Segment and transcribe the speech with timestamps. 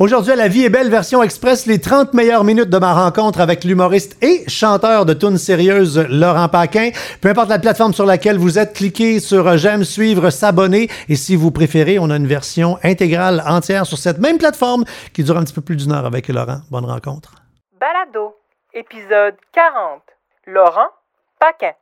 [0.00, 3.40] Aujourd'hui, à La Vie est belle, version express, les 30 meilleures minutes de ma rencontre
[3.40, 6.90] avec l'humoriste et chanteur de tunes sérieuses Laurent Paquin.
[7.20, 10.88] Peu importe la plateforme sur laquelle vous êtes, cliquez sur j'aime, suivre, s'abonner.
[11.08, 15.22] Et si vous préférez, on a une version intégrale entière sur cette même plateforme qui
[15.22, 16.62] dure un petit peu plus d'une heure avec Laurent.
[16.72, 17.32] Bonne rencontre.
[17.80, 18.34] Balado,
[18.72, 20.02] épisode 40.
[20.48, 20.90] Laurent
[21.38, 21.74] Paquin.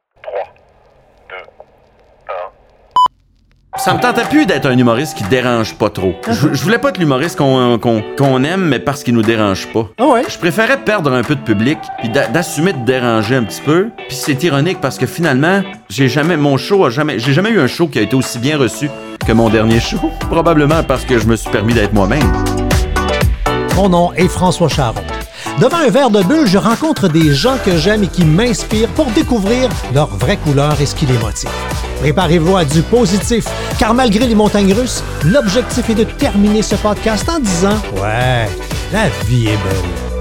[3.78, 6.12] Ça me tentait plus d'être un humoriste qui dérange pas trop.
[6.30, 9.88] Je, je voulais pas être l'humoriste qu'on aime, mais parce qu'il nous dérange pas.
[9.98, 10.22] Ah ouais?
[10.28, 13.88] Je préférais perdre un peu de public, puis d'a- d'assumer de déranger un petit peu.
[14.08, 17.60] Puis c'est ironique parce que finalement, j'ai jamais mon show a jamais j'ai jamais eu
[17.60, 18.90] un show qui a été aussi bien reçu
[19.26, 19.98] que mon dernier show.
[20.30, 22.30] Probablement parce que je me suis permis d'être moi-même.
[23.74, 25.00] Mon nom est François Charon.
[25.60, 29.06] Devant un verre de bulle, je rencontre des gens que j'aime et qui m'inspirent pour
[29.06, 31.48] découvrir leur vraie couleur et ce qui les motive.
[32.02, 33.44] Préparez-vous à du positif,
[33.78, 38.48] car malgré les montagnes russes, l'objectif est de terminer ce podcast en disant Ouais,
[38.92, 40.11] la vie est belle.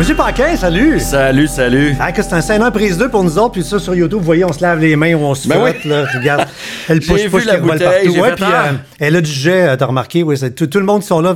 [0.00, 0.98] Monsieur Paquin, salut!
[0.98, 1.94] Salut, salut.
[2.00, 4.24] Ah, que c'est un scène prise 2 pour nous autres, puis ça sur YouTube, vous
[4.24, 5.90] voyez, on se lave les mains ou on se Ben frotte, oui.
[5.90, 6.46] là, regarde.
[6.88, 8.18] Elle vu push, la bouteille, partout.
[8.18, 8.68] Ouais, puis ah.
[8.68, 11.20] euh, elle a du jet, euh, t'as remarqué, oui, tout, tout le monde qui sont
[11.20, 11.34] là,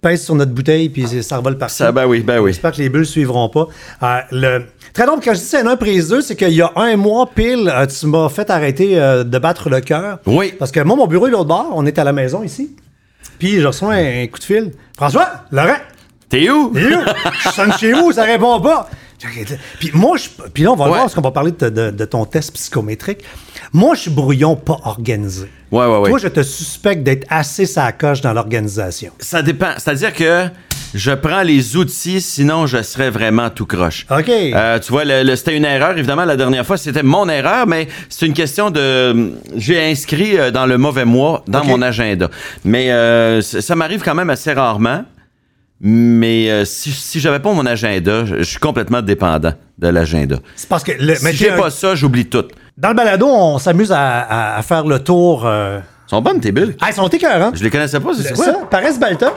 [0.00, 1.74] pèse sur notre bouteille, puis ça revole partout.
[1.74, 2.52] Ça ben oui, ben oui.
[2.52, 3.66] J'espère que les bulles suivront pas.
[4.02, 4.64] Euh, le...
[4.94, 7.28] Très drôle, quand je dis scène 1 prise 2, c'est qu'il y a un mois
[7.28, 10.20] pile, tu m'as fait arrêter euh, de battre le cœur.
[10.24, 10.54] Oui.
[10.58, 12.74] Parce que moi, mon bureau est l'autre bord, on est à la maison ici.
[13.38, 14.72] Puis je reçois un, un coup de fil.
[14.96, 15.76] François, Laurent,
[16.28, 16.72] T'es où?
[16.76, 16.98] et où?
[17.44, 18.88] Je sonne chez vous, ça répond pas.
[19.80, 20.90] Puis moi, je, puis là, on va Ouais.
[20.90, 23.24] voir parce qu'on va parler de, de- de ton test psychométrique.
[23.72, 25.48] Moi, je suis brouillon pas organisé.
[25.72, 26.08] Ouais, ouais, ouais.
[26.10, 29.10] Toi, je te suspecte d'être assez sa coche dans l'organisation.
[29.18, 29.72] Ça dépend.
[29.76, 30.46] C'est-à-dire que
[30.94, 34.06] je prends les outils, sinon je serais vraiment tout croche.
[34.08, 34.28] OK.
[34.30, 37.66] Euh, tu vois, le- le- c'était une erreur, évidemment, la dernière fois, c'était mon erreur,
[37.66, 39.32] mais c'est une question de...
[39.56, 42.30] J'ai inscrit euh, dans le mauvais mois, dans mon agenda.
[42.64, 45.02] Mais euh, ça m'arrive quand même assez rarement.
[45.80, 50.36] Mais euh, si, si j'avais pas mon agenda, je, je suis complètement dépendant de l'agenda.
[50.56, 52.44] C'est parce que le, mais Si j'ai un- pas ça, j'oublie tout.
[52.76, 55.46] dans le balado, on s'amuse à, à- faire le tour.
[55.46, 55.78] Euh...
[56.06, 56.74] Ils sont bonnes, tes bulles.
[56.80, 57.52] Ah, ils sont écœurants.
[57.54, 58.44] Je les connaissais pas, c'est quoi?
[58.44, 59.32] ça, Paris Balta.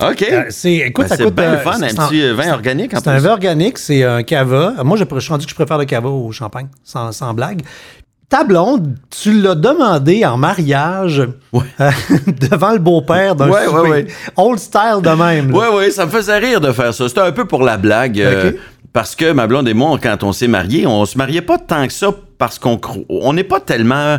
[0.00, 0.22] OK.
[0.30, 1.34] Euh, c'est, écoute, Ben, ça coûte.
[1.38, 4.74] le fun, un petit vin organique en C'est un vin organique, c'est un cava.
[4.84, 7.62] Moi, je, je suis rendu que je préfère le cava au champagne, sans, sans blague.
[8.28, 11.22] Ta blonde, tu l'as demandé en mariage
[11.52, 11.62] Ouais.
[11.80, 11.90] euh,
[12.50, 13.78] devant le beau-père d'un Ouais, souper.
[13.80, 14.06] ouais, ouais.
[14.36, 15.50] Old style de même.
[15.50, 15.56] là.
[15.56, 17.08] Ouais, ouais, ça me faisait rire de faire ça.
[17.08, 18.20] C'était un peu pour la blague.
[18.20, 18.52] euh,
[18.92, 21.86] parce que ma blonde et moi, quand on s'est mariés, on se mariait pas tant
[21.86, 22.78] que ça parce qu'on
[23.08, 24.18] on n'est pas tellement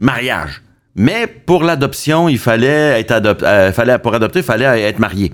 [0.00, 0.62] mariage.
[0.96, 5.32] Mais pour l'adoption, il fallait être adop- euh, fallait pour adopter, il fallait être marié.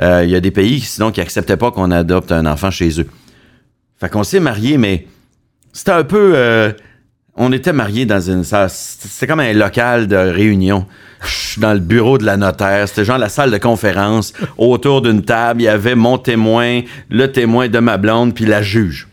[0.00, 3.06] Il y a des pays sinon qui acceptaient pas qu'on adopte un enfant chez eux.
[4.00, 5.06] Fait qu'on s'est mariés, mais
[5.72, 6.32] c'était un peu.
[7.36, 8.68] On était mariés dans une salle.
[8.70, 10.86] C'était comme un local de réunion.
[11.58, 12.88] Dans le bureau de la notaire.
[12.88, 14.32] C'était genre la salle de conférence.
[14.58, 18.60] Autour d'une table, il y avait mon témoin, le témoin de ma blonde, puis la
[18.62, 19.06] juge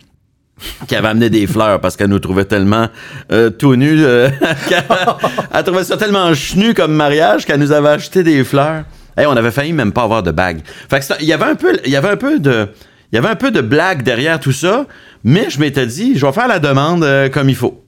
[0.88, 2.88] qui avait amené des fleurs parce qu'elle nous trouvait tellement
[3.32, 4.04] euh, tout nus.
[4.04, 4.30] euh,
[4.68, 4.84] qu'elle
[5.54, 8.84] elle trouvait ça tellement chenu comme mariage qu'elle nous avait acheté des fleurs.
[9.18, 10.62] Hey, on avait failli même pas avoir de bague.
[10.90, 12.68] Fait que il y avait un peu, il y avait un peu de,
[13.12, 14.86] il y avait un peu de blague derrière tout ça,
[15.24, 17.79] mais je m'étais dit, je vais faire la demande euh, comme il faut.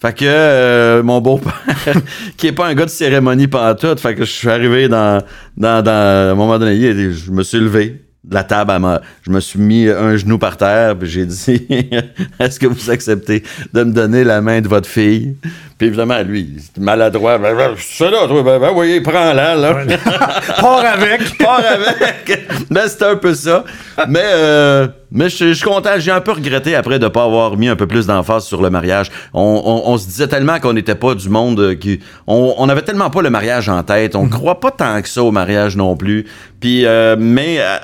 [0.00, 1.52] Fait que euh, mon beau-père,
[2.36, 5.22] qui est pas un gars de cérémonie pantoute, fait que je suis arrivé dans,
[5.56, 6.78] dans, dans à un moment donné,
[7.12, 10.38] je me suis levé de la table, elle m'a- je me suis mis un genou
[10.38, 11.66] par terre, puis j'ai dit,
[12.38, 13.42] est-ce que vous acceptez
[13.72, 15.34] de me donner la main de votre fille?
[15.78, 19.76] Puis évidemment, lui, maladroit, ben, ben, c'est là, toi, ben, ben oui, prends-la, là.
[20.60, 21.38] Pars avec.
[21.38, 22.46] Pars avec.
[22.70, 23.64] Mais c'était un peu ça.
[24.08, 25.90] Mais, euh, mais je je suis content.
[25.98, 28.60] J'ai un peu regretté après de ne pas avoir mis un peu plus d'emphase sur
[28.62, 29.10] le mariage.
[29.34, 32.00] On, on- on se disait tellement qu'on n'était pas du monde euh, qui.
[32.26, 34.16] On, on avait tellement pas le mariage en tête.
[34.16, 36.26] On croit pas tant que ça au mariage non plus.
[36.60, 37.76] Puis, euh, mais euh,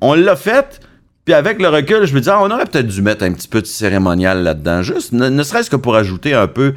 [0.00, 0.80] on l'a fait.
[1.24, 3.48] Puis avec le recul, je me disais, ah, on aurait peut-être dû mettre un petit
[3.48, 6.74] peu de cérémonial là-dedans, juste, ne, ne serait-ce que pour ajouter un peu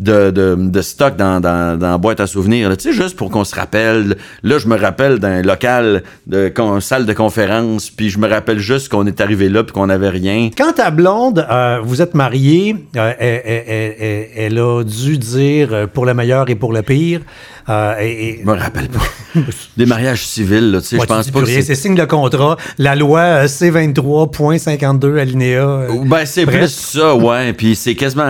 [0.00, 2.76] de, de, de stock dans, dans, dans la boîte à souvenirs.
[2.76, 4.16] Tu sais, juste pour qu'on se rappelle.
[4.42, 8.58] Là, je me rappelle d'un local, de con- salle de conférence, puis je me rappelle
[8.58, 10.50] juste qu'on est arrivé là puis qu'on n'avait rien.
[10.56, 15.86] Quand ta blonde, euh, vous êtes mariés, euh, elle, elle- elle- a dû dire euh,
[15.86, 17.20] pour le meilleur et pour le pire.
[17.68, 19.00] euh, et, et- Je me rappelle pas.
[19.76, 21.74] Des mariages civils, là, tu sais, Ouais, je pense pas que c'est...
[21.74, 22.56] signe de contrat.
[22.78, 25.86] La loi euh, C23.52 alinéa.
[26.04, 27.52] Ben, c'est plus ça, ouais.
[27.52, 28.24] Puis c'est quasiment.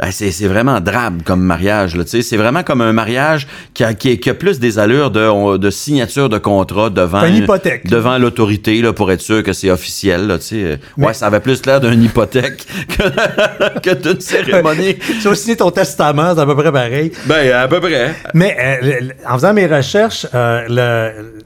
[0.00, 1.94] Ben, c'est c'est vraiment drabe comme mariage.
[1.94, 2.22] là, tu sais.
[2.22, 5.70] C'est vraiment comme un mariage qui a, qui, qui a plus des allures de, de
[5.70, 7.86] signature de contrat devant, Une hypothèque.
[7.86, 10.26] devant l'autorité là, pour être sûr que c'est officiel.
[10.26, 10.56] Là, tu sais.
[10.64, 14.96] Euh, Mais- Ouais, ça avait plus l'air d'une hypothèque que, que d'une cérémonie.
[15.20, 17.12] Tu vas signer ton testament, c'est à peu près pareil.
[17.26, 18.14] ben, à peu près.
[18.32, 21.40] Mais euh, en faisant mes recherches, euh, le,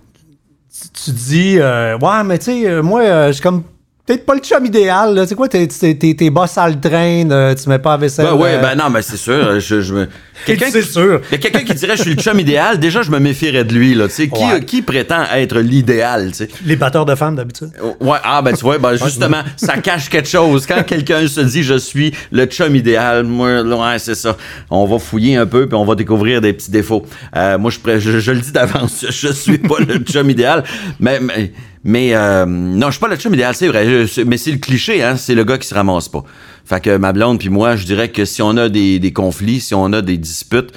[0.73, 3.65] tu, tu dis, euh, ouais, mais tu sais, euh, moi, euh, je suis comme
[4.07, 5.15] peut-être pas le chum idéal.
[5.15, 5.27] là.
[5.27, 7.97] C'est quoi, t'es, t'es, t'es, t'es bas à le train, euh, tu mets pas la
[7.99, 8.27] vaisselle.
[8.27, 9.59] Ben, ouais, euh, ben non, mais c'est sûr.
[9.61, 10.09] Je, je me...
[10.47, 11.21] Quelqu'un c'est qui- sûr.
[11.31, 13.65] Il y a quelqu'un qui dirait je suis le chum idéal, déjà je me méfierais
[13.65, 13.95] de lui.
[13.95, 14.29] Là, tu sais.
[14.29, 14.65] qui, Ouais.
[14.65, 16.29] qui prétend être l'idéal?
[16.33, 16.49] tu sais?
[16.67, 17.71] Les batteurs de femmes, d'habitude.
[18.01, 20.67] Ouais, ah ben tu vois, ben justement, ça cache quelque chose.
[20.67, 24.37] Quand quelqu'un se dit je suis le chum idéal, moi, ouais, c'est ça.
[24.71, 27.07] On va fouiller un peu puis on va découvrir des petits défauts.
[27.37, 30.65] Euh, moi, je, pré- je, je le dis d'avance, je suis pas le chum idéal,
[31.01, 31.53] mais mais,
[31.85, 34.07] mais, euh, non, je suis pas le chum idéal, c'est vrai.
[34.07, 36.25] je- mais c'est le cliché, hein, c'est le gars qui se ramasse pas.
[36.65, 39.61] Fait que ma blonde puis moi, je dirais que si on a des, des conflits,
[39.61, 40.71] si on a des disputes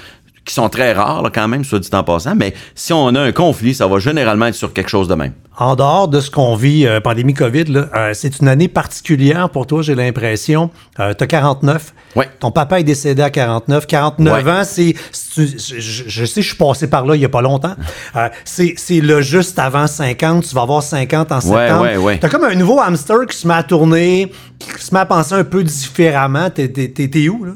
[0.48, 3.20] qui sont très rares là, quand même, soit dit en passant, mais si on a
[3.20, 5.32] un conflit, ça va généralement être sur quelque chose de même.
[5.60, 9.50] En dehors de ce qu'on vit, euh, pandémie COVID, là, euh, c'est une année particulière
[9.50, 10.70] pour toi, j'ai l'impression.
[11.00, 11.94] Euh, tu as 49.
[12.14, 12.28] Ouais.
[12.38, 13.86] Ton papa est décédé à 49.
[13.88, 14.50] 49 Ouais.
[14.52, 14.94] ans, c'est.
[15.36, 17.74] Je, sais, je suis passé par là il y a pas longtemps.
[18.16, 20.44] Euh, c'est c'est le juste avant 50.
[20.46, 21.82] Tu vas avoir 50 en septembre.
[21.82, 22.18] ouais, ouais.
[22.18, 25.34] T'as comme un nouveau hamster qui se met à tourner, qui se met à penser
[25.34, 26.50] un peu différemment.
[26.50, 27.52] T'es- T'es t'es- t'es où, là?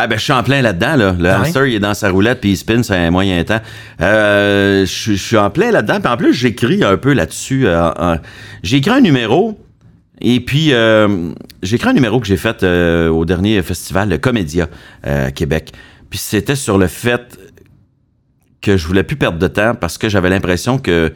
[0.00, 1.12] Ah ben je suis en plein là-dedans là.
[1.18, 1.30] Le Ouais.
[1.30, 3.60] hamster il est dans sa roulette puis il spin c'est un moyen temps.
[4.00, 7.66] Euh, je suis- je suis en plein là-dedans puis en plus j'écris un peu là-dessus.
[7.66, 8.16] euh, euh,
[8.62, 9.58] j'ai écrit un numéro
[10.20, 11.30] et puis euh,
[11.62, 14.68] j'ai écrit un numéro que j'ai fait euh, au dernier festival le Comédia
[15.02, 15.72] à Québec.
[16.10, 17.38] Puis c'était sur le fait
[18.60, 21.12] que je voulais plus perdre de temps parce que j'avais l'impression que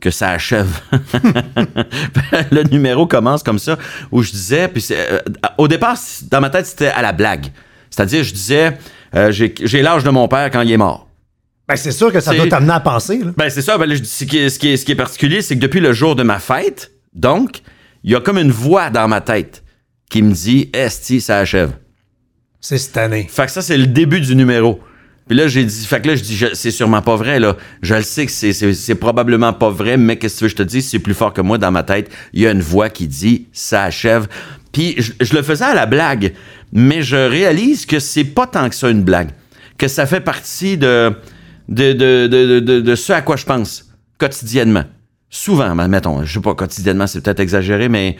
[0.00, 0.68] que ça achève.
[2.50, 3.78] le numéro commence comme ça
[4.12, 5.18] où je disais puis euh,
[5.58, 5.96] au départ
[6.30, 7.46] dans ma tête c'était à la blague.
[7.96, 8.76] C'est-à-dire je disais
[9.14, 11.08] euh, j'ai l'âge de mon père quand il est mort.
[11.66, 13.32] Ben, c'est sûr que ça doit t'amener à penser, là.
[13.36, 14.92] Ben c'est ça, ben là, je dis- ce, qui est, ce, qui est, ce qui
[14.92, 17.62] est particulier c'est que depuis le jour de ma fête, donc
[18.04, 19.64] il y a comme une voix dans ma tête
[20.10, 21.72] qui me dit Esti ça achève.
[22.60, 23.26] C'est cette année.
[23.30, 24.80] Fait que ça, c'est le début du numéro.
[25.28, 27.56] Puis là, j'ai dit, fait que là, je dis, c'est sûrement pas vrai, là.
[27.82, 30.56] Je le sais que c'est, probablement pas vrai, mais qu'est-ce que tu veux que je
[30.56, 30.88] te dise?
[30.88, 32.10] C'est plus fort que moi dans ma tête.
[32.32, 34.28] Il y a une voix qui dit, ça achève.
[34.72, 36.32] Puis je, je le faisais à la blague,
[36.72, 39.30] mais je réalise que c'est pas tant que ça une blague.
[39.78, 41.12] Que ça fait partie de,
[41.68, 43.84] ce à quoi je pense
[44.18, 44.84] quotidiennement.
[45.28, 48.16] Souvent, ben, mettons, je sais pas, quotidiennement, c'est peut-être exagéré, mais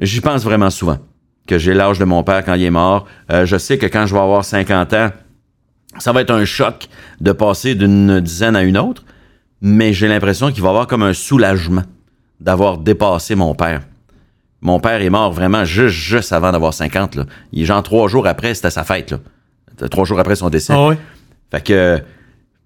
[0.00, 0.98] j'y pense vraiment souvent.
[1.46, 3.06] Que j'ai l'âge de mon père quand il est mort.
[3.30, 5.10] Euh, je sais que quand je vais avoir 50 ans,
[5.98, 6.88] ça va être un choc
[7.20, 9.04] de passer d'une dizaine à une autre,
[9.60, 11.84] mais j'ai l'impression qu'il va y avoir comme un soulagement
[12.40, 13.82] d'avoir dépassé mon père.
[14.66, 17.14] Mon père est mort vraiment juste, juste avant d'avoir 50.
[17.14, 17.26] Là.
[17.52, 19.12] Il est genre trois jours après, c'était sa fête.
[19.12, 19.88] Là.
[19.88, 20.72] Trois jours après son décès.
[20.76, 20.90] Ah?
[21.52, 22.00] Fait que.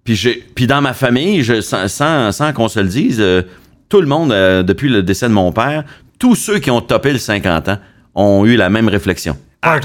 [0.03, 3.43] Puis, j'ai, puis dans ma famille, je, sans, sans, sans qu'on se le dise, euh,
[3.91, 5.85] tout le monde, euh, depuis le décès de mon père,
[6.19, 7.79] tous ceux qui ont topé le 50 ans
[8.15, 9.37] ont eu la même réflexion.
[9.61, 9.79] Ah,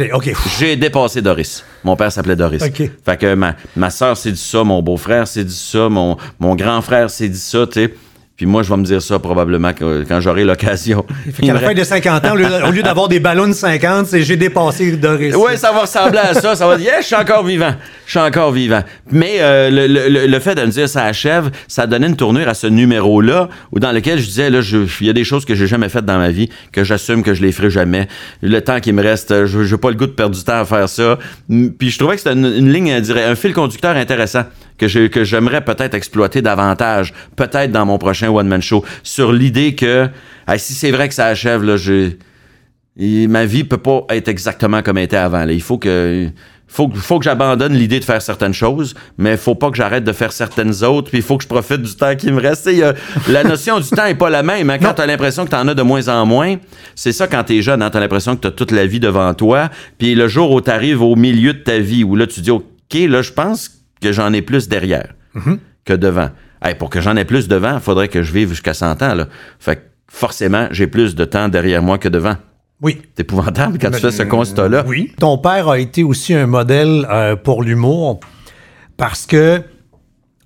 [0.58, 1.66] J'ai dépassé Doris.
[1.84, 2.64] Mon père s'appelait Doris.
[3.04, 6.56] Fait que ma, ma soeur s'est dit ça, mon beau-frère s'est dit ça, mon, mon
[6.56, 7.94] grand frère s'est dit ça, tu sais.
[8.38, 11.06] Puis moi, je vais me dire ça probablement quand j'aurai l'occasion.
[11.32, 14.24] Fait qu'à la fin de 50 ans, au lieu, d'avoir des ballons de 50, c'est
[14.24, 15.34] j'ai dépassé Doris.
[15.38, 16.54] Oui, ça va ressembler à ça.
[16.54, 17.74] Ça va dire, yeah, je suis encore vivant.
[18.06, 18.82] Je suis encore vivant.
[19.10, 22.50] Mais euh, le, le- le fait de me dire ça achève, ça donnait une tournure
[22.50, 24.60] à ce numéro-là, où dans lequel je disais, là,
[25.00, 27.34] il y a des choses que j'ai jamais faites dans ma vie, que j'assume que
[27.34, 28.10] je les ferai jamais.
[28.42, 30.60] Le temps qui me reste, euh, je n'ai pas le goût de perdre du temps
[30.60, 31.18] à faire ça.
[31.48, 34.44] Puis je trouvais que c'était une, une ligne, un fil conducteur intéressant
[34.78, 39.76] que je- que j'aimerais peut-être exploiter davantage, peut-être dans mon prochain one-man show, sur l'idée
[39.76, 40.08] que,
[40.58, 42.18] si c'est vrai que ça achève, là, j'ai...
[42.98, 45.44] Ma vie peut pas être exactement comme elle était avant.
[45.44, 45.52] là.
[45.52, 46.30] Il faut que
[46.68, 50.04] faut, faut que j'abandonne l'idée de faire certaines choses, mais il faut pas que j'arrête
[50.04, 52.66] de faire certaines autres, puis il faut que je profite du temps qui me reste.
[52.72, 52.94] Y a-
[53.30, 54.70] la notion du temps est pas la même.
[54.70, 54.78] hein.
[54.82, 56.56] Quand tu as l'impression que tu en as de moins en moins,
[56.96, 58.86] c'est ça quand tu es jeune, hein, tu as l'impression que tu as toute la
[58.88, 62.16] vie devant toi, puis le jour où tu arrives au milieu de ta vie, où
[62.16, 63.74] là tu dis, OK, là, je pense que
[64.12, 65.14] j'en ai plus derrière
[65.86, 66.30] que devant.
[66.62, 69.14] Hey, pour que j'en ai plus devant, il faudrait que je vive jusqu'à 100 ans.
[69.16, 69.28] Là.
[69.60, 72.36] Fait que forcément, j'ai plus de temps derrière moi que devant.
[72.82, 73.02] Oui.
[73.16, 74.84] C'est épouvantable quand tu fais ce constat-là.
[74.88, 75.14] Oui.
[75.20, 78.20] Ton père a été aussi un modèle euh, pour l'humour
[78.98, 79.62] parce que,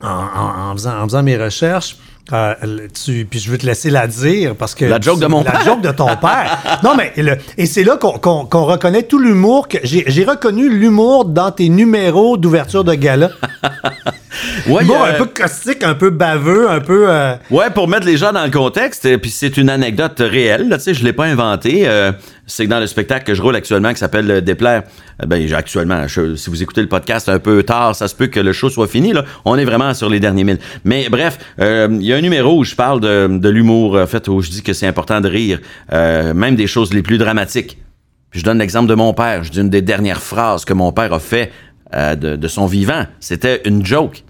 [0.01, 1.97] en, en- en faisant, en faisant mes recherches,
[2.33, 2.53] euh,
[3.03, 4.85] tu, puis je veux te laisser la dire parce que.
[4.85, 5.65] La joke de mon la père.
[5.65, 6.57] joke de ton père.
[6.83, 9.67] Non, mais le- et c'est là qu'on qu'on- qu'on reconnaît tout l'humour.
[9.67, 13.29] que J'ai reconnu l'humour dans tes numéros d'ouverture de gala.
[14.67, 17.05] Ouais, a- un peu caustique, un peu baveux, un peu.
[17.09, 20.69] euh, Ouais, pour mettre les gens dans le contexte, et puis c'est une anecdote réelle,
[20.69, 21.87] là, tu sais, je l'ai pas inventé.
[22.49, 24.83] C'est que dans le spectacle que je roule actuellement, qui s'appelle Déplaire,
[25.21, 28.27] euh, ben actuellement, je- si vous écoutez le podcast un peu tard, ça se peut
[28.27, 29.13] que le show soit fini.
[29.13, 29.23] Là.
[29.45, 30.57] On est vraiment sur les derniers mille.
[30.83, 34.07] Mais bref, euh, il y a un numéro où je parle de, de l'humour, en
[34.07, 35.59] fait, où je dis que c'est important de rire,
[35.93, 37.77] euh, même des choses les plus dramatiques.
[38.31, 39.43] Puis je donne l'exemple de mon père.
[39.43, 41.51] Je dis une des dernières phrases que mon père a fait
[41.95, 43.05] euh, de, de son vivant.
[43.19, 44.23] C'était une joke.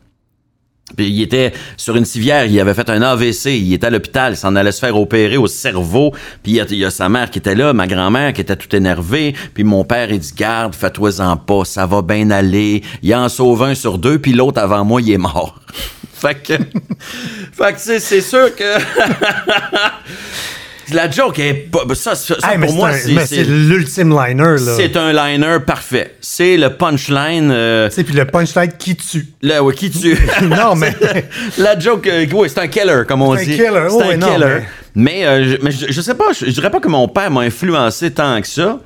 [0.98, 4.38] Il était sur une civière, il avait fait un AVC, il était à l'hôpital, il
[4.38, 6.12] s'en allait se faire opérer au cerveau.
[6.43, 9.36] Puis il y, a, sa mère qui était là, ma grand-mère qui était tout énervée.
[9.53, 12.84] Puis mon père, il dit, garde, fais-toi-en pas, ça va bien aller.
[13.01, 15.60] Il en sauve un sur deux, puis l'autre avant moi, il est mort.
[16.13, 16.53] fait que,
[17.51, 18.77] fait que c'est sûr que...
[20.93, 21.79] La joke est pas...
[21.93, 23.12] Ça, ça, hey, pour c'est moi, c'est...
[23.13, 24.74] mais c'est l'ultime liner, là.
[24.75, 26.15] C'est un liner parfait.
[26.22, 27.50] C'est le punchline...
[27.51, 29.27] euh, Tu sais, puis le punchline qui tue.
[29.41, 30.17] Là, ouais, qui tue.
[30.43, 30.96] Non, mais-
[31.58, 33.51] La joke, euh, oui, c'est un killer, comme on C'est un dit.
[33.55, 34.46] killer, C'est un non, killer.
[34.46, 34.63] mais-
[34.96, 37.29] Mais, euh, je, mais je, je sais pas, je, je dirais pas que mon père
[37.31, 38.79] m'a influencé tant que ça.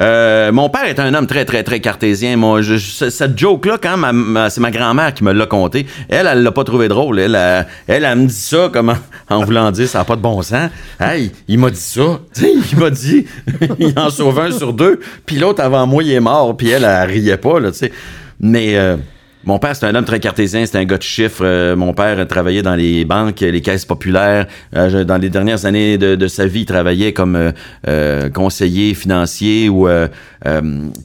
[0.00, 2.36] Euh, mon père est un homme très, très, très cartésien.
[2.36, 6.26] Moi, je, je- cette joke-là, quand ma- c'est ma grand-mère qui me l'a conté, elle,
[6.30, 7.18] elle l'a pas trouvé drôle.
[7.18, 8.94] Elle, elle, elle, me dit ça comme
[9.28, 10.70] en, voulant dire ça n'a pas de bon sens.
[11.00, 12.20] Hey, il m'a dit ça.
[12.34, 13.26] Tu sais, il m'a dit,
[13.78, 16.84] il en sauve un sur deux, puis l'autre avant moi, il est mort, puis elle,
[16.84, 17.92] elle, riait pas, là, tu sais.
[18.40, 18.96] Mais euh,
[19.48, 21.40] mon père, c'est un homme très cartésien, c'est un gars de chiffres.
[21.42, 24.46] Euh, mon père travaillait dans les banques, les caisses populaires.
[24.76, 27.52] Euh, dans les dernières années de, de sa vie, il travaillait comme
[27.88, 29.88] euh, conseiller financier ou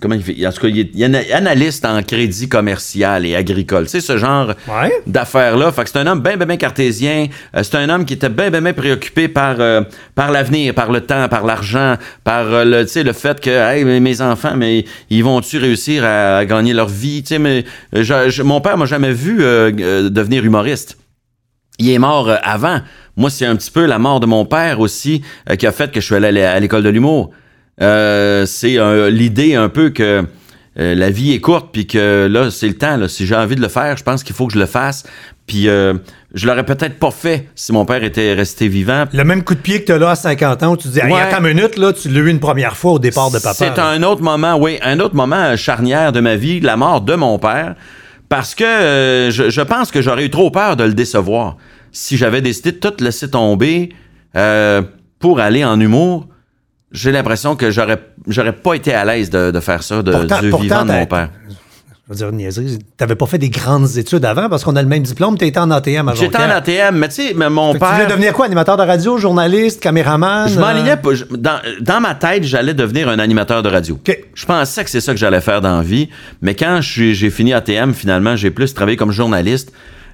[0.01, 0.45] comment il fait?
[0.45, 3.87] En tout cas, il est, il est ana- analyste en crédit commercial et agricole.
[3.87, 4.91] C'est ce genre Ouais.
[5.07, 5.71] d'affaires-là.
[5.71, 7.27] Fait que c'est un homme bien, bien, bien cartésien.
[7.61, 9.55] C'est un homme qui était bien, bien, bien préoccupé par,
[10.15, 11.95] par l'avenir, par le temps, par l'argent,
[12.25, 16.39] par le, tu sais, le fait que, hey, mes enfants, mais ils vont-tu réussir à,
[16.39, 17.23] à gagner leur vie?
[17.23, 20.97] Tu sais, mais je- je- mon père m'a jamais vu euh, euh, devenir humoriste.
[21.79, 22.81] Il est mort euh, avant.
[23.15, 25.91] Moi, c'est un petit peu la mort de mon père aussi euh, qui a fait
[25.91, 27.31] que je suis allé à l'é- à l'école de l'humour.
[27.81, 28.77] Euh, c'est
[29.09, 30.23] l'idée un peu que
[30.75, 32.97] la vie est courte, puis que là, c'est le temps.
[32.97, 33.07] Là.
[33.07, 35.03] Si j'ai envie de le faire, je pense qu'il faut que je le fasse.
[35.45, 35.93] Puis euh,
[36.33, 39.03] je l'aurais peut-être pas fait si mon père était resté vivant.
[39.13, 40.99] Le même coup de pied que t'as là à 50 ans où tu te dis,
[41.01, 41.19] Ouais.
[41.19, 43.53] attends une minute, là, tu l'as eu une première fois au départ de papa.
[43.53, 47.13] C'est un autre moment, oui, un autre moment charnière de ma vie, la mort de
[47.13, 47.75] mon père,
[48.35, 51.57] parce que euh, je, je pense que j'aurais eu trop peur de le décevoir
[51.91, 53.93] si j'avais décidé de tout laisser tomber
[54.35, 54.81] euh,
[55.19, 56.27] pour aller en humour.
[56.91, 60.39] J'ai l'impression que j'aurais j'aurais pas été à l'aise de, de faire ça de, Pourtant-
[60.41, 61.29] du pourtant, vivant de mon père.
[62.13, 62.79] Je veux dire, niaiserie.
[62.97, 65.37] T'avais pas fait des grandes études avant parce qu'on a le même diplôme.
[65.37, 66.49] T'étais en ATM à J'étais en.
[66.49, 67.93] ATM, mais tu sais, mais mon Fait que Tu père.
[67.95, 68.45] voulais devenir quoi?
[68.45, 70.47] Animateur de radio, journaliste, caméraman?
[70.49, 71.13] Je euh, m'enlignais pas.
[71.13, 73.99] je- Dans, dans ma tête, j'allais devenir un animateur de radio.
[74.33, 76.09] Je pensais que c'est ça que j'allais faire dans la vie.
[76.41, 79.71] Mais quand j'ai fini ATM, finalement, j'ai plus travaillé comme journaliste.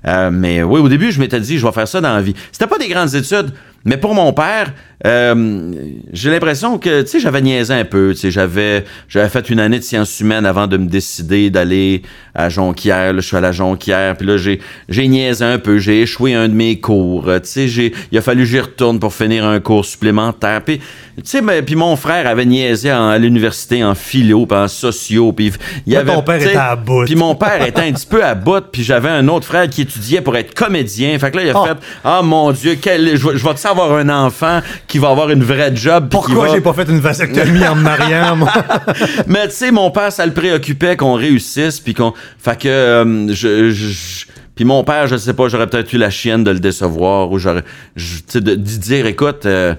[0.08, 2.34] Euh, mais oui, au début, je m'étais dit, je vais faire ça dans la vie.
[2.54, 3.52] C'était pas des grandes études,
[3.86, 4.74] mais pour mon père,
[5.06, 5.72] euh,
[6.12, 8.12] j'ai l'impression que, tu sais, j'avais niaisé un peu.
[8.14, 12.02] Tu sais, j'avais, j'avais fait une année de sciences humaines avant de me décider d'aller
[12.36, 13.14] à Jonquière.
[13.14, 14.60] Là, je suis à Jonquière, puis là, j'ai,
[14.90, 15.78] j'ai niaisé un peu.
[15.78, 17.30] J'ai échoué un de mes cours.
[17.30, 20.62] Euh, Tu sais, j'ai, il a fallu que j'y retourne pour finir un cours supplémentaire.
[20.64, 20.82] Puis,
[21.22, 24.68] tu sais, mais- puis mon frère avait niaisé en- à l'université en philo, puis en
[24.68, 25.52] sociaux, puis
[25.86, 26.14] il avait...
[26.14, 27.06] ton père était à bout.
[27.06, 29.82] Puis mon père était un petit peu à bout, puis j'avais un autre frère qui
[29.82, 31.18] étudiait pour être comédien.
[31.20, 31.66] Fait que là, il a Oh.
[31.66, 35.44] fait Ah mon Dieu, quel, je, vais- vais-tu avoir un enfant qui va avoir une
[35.44, 36.08] vraie job?
[36.12, 38.52] Pourquoi va- j'ai pas fait une vasectomie en me mariant, moi?
[39.28, 42.14] mais tu sais, mon père, ça le préoccupait qu'on réussisse, puis qu'on.
[42.38, 42.68] Fait que.
[42.68, 43.72] euh, je.
[43.72, 46.60] je- je- puis mon père, je sais pas, j'aurais peut-être eu la chienne de le
[46.60, 47.64] décevoir, ou j'aurais.
[47.98, 49.46] Tu sais, de, d'y dire, écoute.
[49.46, 49.74] euh,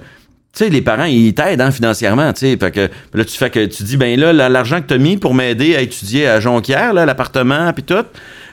[0.52, 2.56] tu sais, les parents, ils t'aident hein, financièrement, tu sais.
[2.58, 5.16] Fait que là, tu fais que tu dis, ben là, la- l'argent que t'as mis
[5.16, 7.94] pour m'aider à étudier à Jonquière, là, l'appartement, puis tout,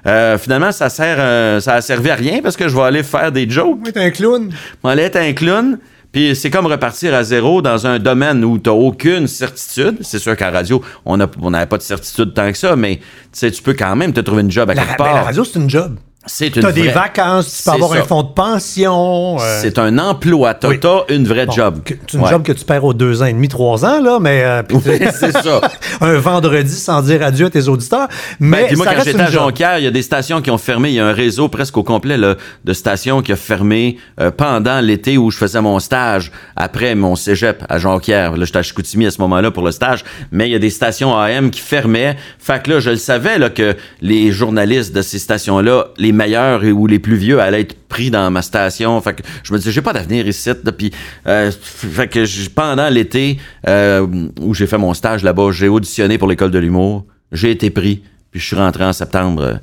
[0.05, 3.03] euh, finalement, ça sert, euh, ça a servi à rien parce que je vais aller
[3.03, 3.79] faire des jokes.
[3.83, 4.51] Oui, t'es un clown.
[4.83, 5.79] On allait être un clown,
[6.11, 9.97] puis c'est comme repartir à zéro dans un domaine où tu aucune certitude.
[10.01, 13.49] C'est sûr qu'à radio, on n'avait pas de certitude tant que ça, mais tu sais,
[13.51, 15.25] tu peux quand même te trouver une job à La, quelque ben, la part.
[15.25, 15.95] radio, c'est une job.
[16.27, 17.99] C'est une T'as des vacances, tu peux avoir ça.
[17.99, 19.37] un fonds de pension.
[19.39, 20.53] euh, C'est un emploi.
[20.53, 20.79] T'as Oui.
[21.09, 21.79] une vraie bon, job.
[21.85, 22.29] C'est une Ouais.
[22.29, 24.43] job que tu perds aux deux ans et demi, trois ans, là, mais.
[24.43, 24.75] euh, tu-
[25.19, 25.61] c'est ça.
[26.01, 28.07] un vendredi sans dire adieu à tes auditeurs.
[28.39, 29.31] Ben, Mais puis moi, ça quand j'étais à.
[29.31, 30.89] Jonquière, il y a des stations qui ont fermé.
[30.89, 34.31] Il y a un réseau presque au complet là, de stations qui a fermé euh,
[34.31, 38.35] pendant l'été où je faisais mon stage après mon cégep à Jonquière.
[38.37, 40.03] Là, j'étais à Chicoutimi à ce moment-là pour le stage.
[40.31, 42.15] Mais il y a des stations AM qui fermaient.
[42.39, 46.65] Fait que là, je le savais là, que les journalistes de ces stations-là, les meilleurs
[46.65, 48.99] et- ou les plus vieux, allaient être pris dans ma station.
[49.01, 50.49] Fait que je me disais, j'ai pas d'avenir ici.
[50.77, 50.91] Puis,
[51.27, 54.05] euh, fait que pendant l'été euh,
[54.41, 57.05] où j'ai fait mon stage là-bas, j'ai auditionné pour l'école de l'humour.
[57.31, 58.03] J'ai été pris.
[58.31, 59.41] Puis je suis rentré en septembre.
[59.43, 59.53] euh,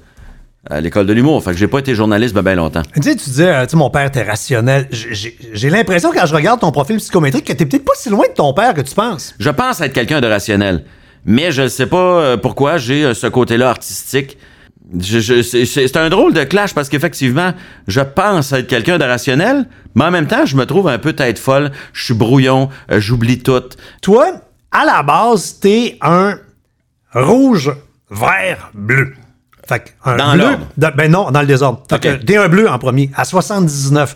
[0.70, 1.44] à l'école de l'humour.
[1.44, 2.80] Fait que j'ai pas été journaliste bien longtemps.
[2.94, 4.88] Tu sais, tu disais, euh, tu sais, mon père était rationnel.
[4.90, 8.32] J'ai- l'impression, quand je regarde ton profil psychométrique, que t'es peut-être pas si loin de
[8.32, 9.34] ton père que tu penses.
[9.38, 10.84] Je pense être quelqu'un de rationnel.
[11.26, 14.38] Mais je ne sais pas pourquoi j'ai ce côté-là artistique.
[15.00, 17.53] Je- je- c'est- un drôle de clash parce qu'effectivement,
[17.88, 21.14] je pense être quelqu'un de rationnel, mais en même temps, je me trouve un peu
[21.14, 21.73] tête folle.
[21.95, 23.62] Je suis brouillon, euh, j'oublie tout.
[24.03, 24.26] Toi,
[24.71, 26.38] à la base, t'es un
[27.14, 27.73] rouge,
[28.11, 29.14] vert, bleu.
[29.67, 30.91] Fait que un Dans bleu.
[30.95, 31.83] ben non, dans le désordre.
[31.88, 32.03] Fait Ok.
[32.21, 34.14] que t'es un bleu en premier, à 79.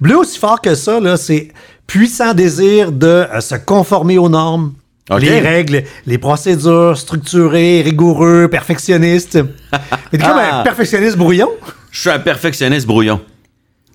[0.00, 1.52] Bleu aussi fort que ça, là, c'est
[1.86, 4.74] puissant désir de euh, se conformer aux normes.
[5.18, 9.38] Les règles, les procédures, structuré, rigoureux, perfectionniste.
[10.12, 10.60] Mais t'es comme Ah.
[10.60, 11.48] un perfectionniste brouillon.
[11.90, 13.20] Je suis un perfectionniste brouillon.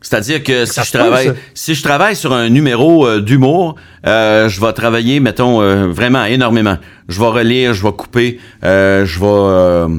[0.01, 4.61] C'est-à-dire que si je, travaille, si je travaille sur un numéro euh, d'humour, euh, je
[4.61, 6.77] vais travailler, mettons, euh, vraiment énormément.
[7.09, 9.95] Je vais relire, je vais couper, je vais...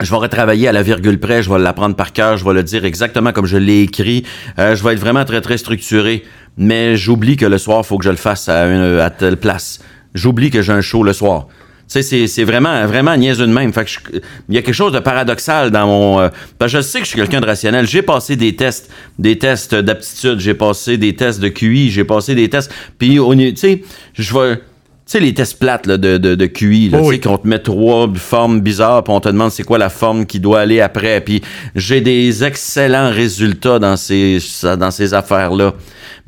[0.00, 2.62] je vais retravailler à la virgule près, je vais l'apprendre par cœur, je vais le
[2.62, 4.24] dire exactement comme je l'ai écrit.
[4.56, 6.22] Je vais être vraiment très, très structuré.
[6.56, 9.36] Mais j'oublie que le soir, il faut que je le fasse à, une, à telle
[9.36, 9.80] place.
[10.14, 11.46] J'oublie que j'ai un show le soir.
[11.92, 13.72] C'est, vraiment, vraiment niaiseux de même.
[13.72, 13.98] Fait que je-
[14.48, 16.20] il y a quelque chose de paradoxal dans mon...
[16.20, 16.28] euh,
[16.58, 17.84] que je sais que je suis quelqu'un de rationnel.
[17.84, 22.36] J'ai passé des tests, des tests d'aptitude, j'ai passé des tests de QI, j'ai passé
[22.36, 22.72] des tests...
[22.96, 23.82] Puis, tu sais,
[24.14, 24.60] je vais...
[25.10, 27.20] Tu sais, les tests plates là, de, de, de QI, là, Oh tu oui.
[27.20, 30.38] qu'on te met trois formes bizarres, puis on te demande c'est quoi la forme qui
[30.38, 31.20] doit aller après.
[31.20, 31.42] Puis
[31.74, 34.38] j'ai des excellents résultats dans ces,
[34.78, 35.74] dans ces affaires-là.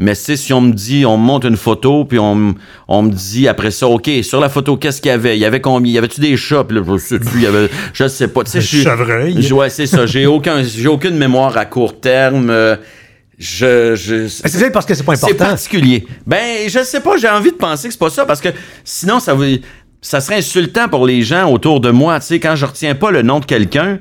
[0.00, 2.54] Mais tu sais, si on me dit, on me montre une photo, puis on, me-
[2.88, 5.36] on me dit après ça, OK, sur la photo, qu'est-ce qu'il y avait?
[5.36, 5.92] Il y avait combien?
[5.92, 6.64] Y avait-tu des chats?
[6.64, 8.42] Puis là, je sais plus, il y avait, je sais pas.
[8.42, 9.52] Tu sais, je suis- chevreuil.
[9.52, 10.06] Ouais, c'est ça.
[10.06, 12.50] J'ai aucun, j'ai aucune mémoire à court terme.
[12.50, 12.74] Euh,
[13.42, 15.46] Je, je, C'est peut-être parce que c'est pas c'est important?
[15.46, 16.06] particulier.
[16.26, 18.50] Ben, je sais pas, j'ai envie de penser que c'est pas ça parce que
[18.84, 19.36] sinon, ça,
[20.00, 22.20] ça serait insultant pour les gens autour de moi.
[22.20, 23.98] Tu sais, quand je retiens pas le nom de quelqu'un,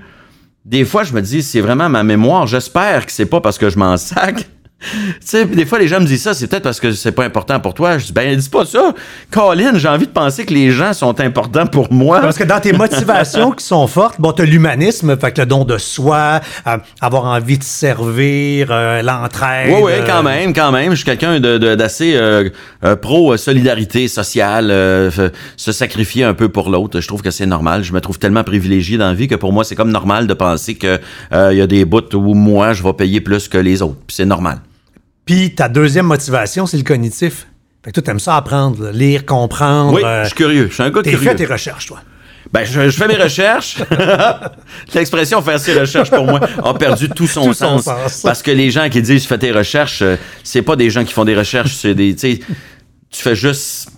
[0.63, 2.45] des fois, je me dis, c'est vraiment ma mémoire.
[2.45, 4.47] J'espère que c'est pas parce que je m'en sac.
[4.81, 4.87] Tu
[5.23, 7.59] sais, des fois, les gens me disent ça, c'est peut-être parce que c'est pas important
[7.59, 7.97] pour toi.
[7.99, 8.93] Je dis, ben, dis pas ça.
[9.29, 12.19] Colin, j'ai envie de penser que les gens sont importants pour moi.
[12.19, 15.65] Parce que dans tes motivations qui sont fortes, bon, t'as l'humanisme, fait que le don
[15.65, 19.69] de soi, euh, avoir envie de servir, euh, l'entraide.
[19.69, 20.91] Oui, oui, euh, quand même, quand même.
[20.91, 22.49] Je suis quelqu'un de- de- d'assez euh,
[23.01, 24.67] pro-solidarité sociale,
[25.57, 26.99] se sacrifier un peu pour l'autre.
[26.99, 27.83] Je trouve que c'est normal.
[27.83, 30.33] Je me trouve tellement privilégié dans la vie que pour moi, c'est comme normal de
[30.33, 30.99] penser que
[31.31, 33.97] il y a des bouts où moi, je vais payer plus que les autres.
[34.07, 34.59] C'est normal.
[35.31, 37.47] Puis ta deuxième motivation, c'est le cognitif.
[37.85, 39.93] Fait que toi, t'aimes ça apprendre, là, lire, comprendre.
[39.93, 40.67] Oui, euh, je suis curieux.
[40.67, 41.29] Je suis un gars T'es curieux.
[41.29, 42.01] fait tes recherches, toi.
[42.51, 43.77] Ben, je, je fais mes recherches.
[44.93, 48.21] L'expression faire ses recherches pour moi a perdu tout son, Tout son sens, sens.
[48.23, 51.13] Parce que les gens qui disent fais tes recherches, euh, c'est pas des gens qui
[51.13, 52.13] font des recherches, c'est des.
[52.13, 52.41] Tu
[53.11, 53.89] fais juste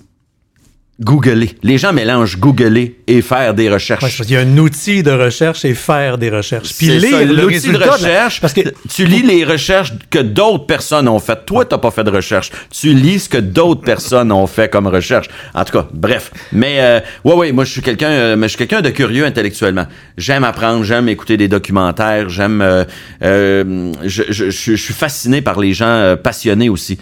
[0.99, 1.55] googler.
[1.63, 4.03] Les gens mélangent googler et faire des recherches.
[4.03, 6.71] Ouais, il y a un outil de recherche et faire des recherches.
[6.77, 8.39] Puis lire l'outil de recherche.
[8.39, 8.61] Parce que
[8.93, 11.45] tu lis les recherches que d'autres personnes ont faites.
[11.45, 12.51] Toi, t'as pas fait de recherche.
[12.69, 15.27] Tu lis ce que d'autres personnes ont fait comme recherche.
[15.55, 16.31] En tout cas, bref.
[16.51, 19.25] Mais euh, ouais, ouais, moi je suis quelqu'un, euh, mais je suis quelqu'un de curieux
[19.25, 19.87] intellectuellement.
[20.17, 22.83] J'aime apprendre, j'aime écouter des documentaires, j'aime, euh,
[23.23, 26.97] euh, je, je- je- je suis fasciné par les gens euh, passionnés aussi.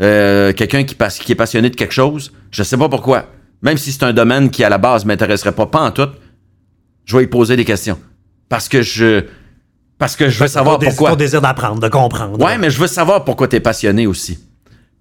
[0.00, 3.26] Euh, quelqu'un qui, est passionné de quelque chose, je sais pas pourquoi.
[3.62, 6.08] Même si c'est un domaine qui à la base m'intéresserait pas, pas en tout,
[7.04, 7.98] je vais lui poser des questions.
[8.48, 9.24] Parce que je.
[9.98, 11.10] Parce que je veux savoir ton pourquoi.
[11.10, 12.38] Ton désir d'apprendre, de comprendre.
[12.42, 14.38] Ouais, mais je veux savoir pourquoi tu es passionné aussi.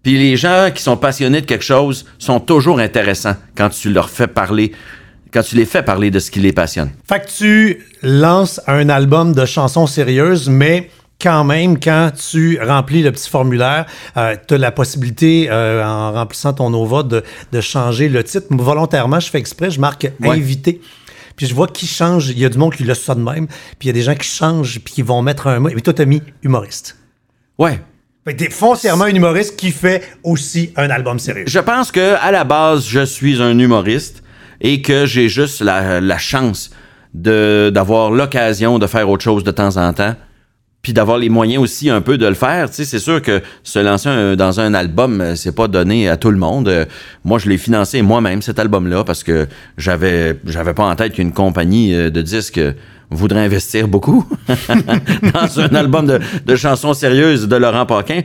[0.03, 4.10] Puis les gens qui sont passionnés de quelque chose sont toujours intéressants quand tu leur
[4.10, 4.73] fais parler,
[5.32, 6.91] quand tu les fais parler de ce qui les passionne.
[7.08, 10.89] Fait que tu lances un album de chansons sérieuses, mais
[11.23, 16.51] quand même, quand tu remplis le petit formulaire, tu as la possibilité, euh, en remplissant
[16.53, 18.47] ton Nova, de, de changer le titre.
[18.51, 20.29] Volontairement, je fais exprès, je marque Ouais.
[20.36, 20.81] invité.
[21.36, 22.29] Puis je vois qui change.
[22.29, 23.47] Il y a du monde qui laisse ça de même.
[23.47, 25.69] Puis il y a des gens qui changent, puis qui vont mettre un mot.
[25.69, 26.97] Et toi, t'as mis humoriste.
[27.57, 27.79] Ouais.
[28.38, 31.45] T'es foncièrement un humoriste qui fait aussi un album sérieux.
[31.47, 34.23] Je pense que à la base, je suis un humoriste
[34.62, 36.69] et que j'ai juste la, la chance
[37.13, 40.15] de d'avoir l'occasion de faire autre chose de temps en temps.
[40.83, 42.69] Puis d'avoir les moyens aussi un peu de le faire.
[42.69, 46.17] Tu sais, c'est sûr que se lancer dans un album, euh, c'est pas donné à
[46.17, 46.67] tout le monde.
[46.67, 46.83] Euh,
[47.23, 51.31] moi, je l'ai financé moi-même, cet album-là, parce que j'avais j'avais pas en tête qu'une
[51.31, 52.59] compagnie euh, de disques
[53.09, 54.27] voudrait investir beaucoup
[55.33, 56.05] dans un album
[56.45, 58.19] de, chansons sérieuses de Laurent Paquin.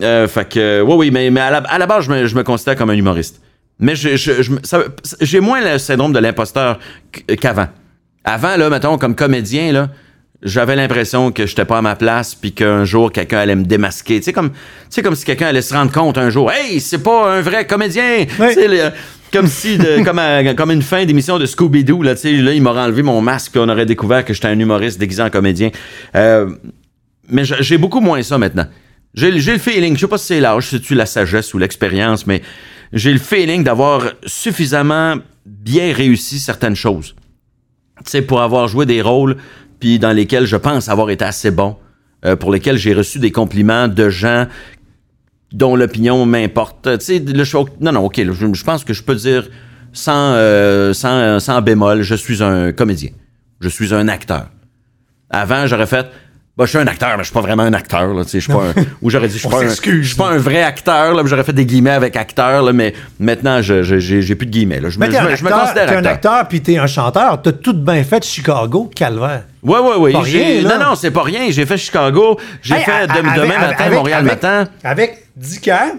[0.00, 2.44] Euh, fait que, oui, oui, mais, à, la, à la base, je me, je me
[2.44, 3.40] considère comme un humoriste.
[3.80, 4.52] Mais je- je- je
[5.20, 6.78] j'ai moins le syndrome de l'imposteur
[7.10, 7.66] qu- qu'avant.
[8.22, 9.88] Avant, là, mettons, comme comédien, là,
[10.44, 14.18] j'avais l'impression que j'étais pas à ma place puis qu'un jour quelqu'un allait me démasquer.
[14.18, 14.50] Tu sais comme
[14.90, 17.66] tu comme si quelqu'un allait se rendre compte un jour, hey, c'est pas un vrai
[17.66, 18.26] comédien.
[18.38, 18.46] Oui.
[18.48, 18.90] Tu sais, le-
[19.32, 22.52] comme si, de- comme, à- comme une fin d'émission de Scooby-Doo, là, tu sais, là,
[22.52, 25.30] il m'aurait enlevé mon masque, puis on aurait découvert que j'étais un humoriste déguisé en
[25.30, 25.70] comédien.
[26.14, 26.50] Euh,
[27.28, 28.66] mais j'ai beaucoup moins ça maintenant.
[29.14, 32.26] J'ai le feeling, je sais pas si c'est l'âge, si c'est-tu la sagesse ou l'expérience,
[32.26, 32.42] mais
[32.92, 37.14] j'ai le feeling d'avoir suffisamment bien réussi certaines choses.
[38.04, 39.36] Tu sais, pour avoir joué des rôles,
[39.84, 41.76] puis dans lesquels je pense avoir été assez bon,
[42.24, 44.46] euh, pour lesquels j'ai reçu des compliments de gens
[45.52, 46.88] dont l'opinion m'importe.
[47.00, 49.46] Tu sais, suis au- non, non, ok, je, je pense que je peux dire
[49.92, 53.10] sans, euh, sans, sans bémol, je suis un comédien.
[53.60, 54.46] Je suis un acteur.
[55.28, 56.06] Avant, j'aurais fait.
[56.56, 58.50] Bah, je suis un acteur, mais je suis pas vraiment un acteur, là, je suis
[58.52, 61.12] pas un, ou j'aurais dit, je suis pas un, je suis pas un vrai acteur,
[61.12, 64.78] là, j'aurais fait des guillemets avec acteur, là, mais maintenant, je, j'ai, plus de guillemets,
[64.80, 64.88] là.
[64.88, 66.12] Je me, Mais t'es je un me- me acteur, considère t'es un acteur.
[66.32, 67.42] acteur puis t'es un chanteur.
[67.42, 69.44] T'as tout bien fait Chicago, calvaire.
[69.64, 70.12] Ouais, ouais, ouais.
[70.12, 70.78] Pas j'ai- rien, là.
[70.78, 71.50] non, non, c'est pas rien.
[71.50, 74.68] J'ai fait Chicago, j'ai Hey, fait demain avec- matin, avec- Montréal avec- matin.
[74.84, 75.94] Avec Dicker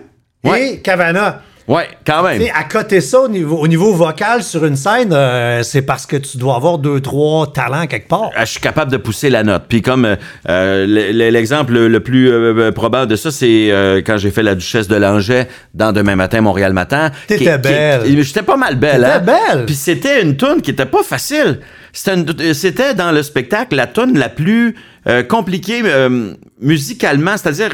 [0.55, 1.41] et Cavana.
[1.67, 2.37] Ouais, quand même.
[2.39, 5.81] Tu sais, à côté ça, au niveau, au niveau vocal sur une scène, euh, c'est
[5.81, 8.29] parce que tu dois avoir deux, trois talents quelque part.
[8.35, 9.63] Ah, Je suis capable de pousser la note.
[9.67, 10.15] Puis comme euh,
[10.47, 14.87] euh, l'exemple le plus euh, probable de ça, c'est euh, quand j'ai fait la Duchesse
[14.87, 17.09] de Langeais dans Demain matin, Montréal matin.
[17.27, 18.21] T'étais belle.
[18.21, 19.01] J'étais pas mal belle.
[19.01, 19.19] T'étais hein?
[19.55, 19.65] belle.
[19.65, 21.59] Puis c'était une tune qui était pas facile.
[21.95, 24.75] C'était euh, dans le spectacle la tune la plus
[25.07, 27.71] euh, compliquée euh, musicalement, c'est-à-dire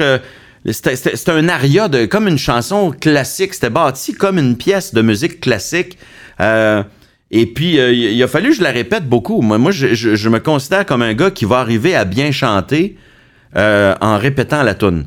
[0.70, 3.54] c'était un aria de comme une chanson classique.
[3.54, 5.98] C'était bâti comme une pièce de musique classique.
[6.40, 6.84] Euh,
[7.32, 9.42] et puis, euh, il a fallu que je la répète beaucoup.
[9.42, 12.98] Moi, je, me considère comme un gars qui va arriver à bien chanter
[13.56, 15.06] euh, en répétant la tune.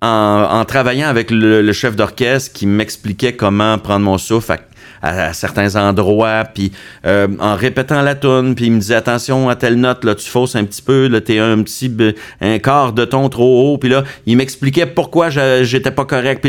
[0.00, 4.58] En, en travaillant avec le, le chef d'orchestre qui m'expliquait comment prendre mon souffle
[5.04, 6.72] à, certains endroits, puis
[7.04, 10.28] euh, en répétant la tune, puis il me disait attention à telle note, là tu
[10.28, 11.94] fausses un petit peu, là t'es un petit
[12.40, 16.46] un quart de ton trop haut, puis là il m'expliquait pourquoi j'étais pas correct,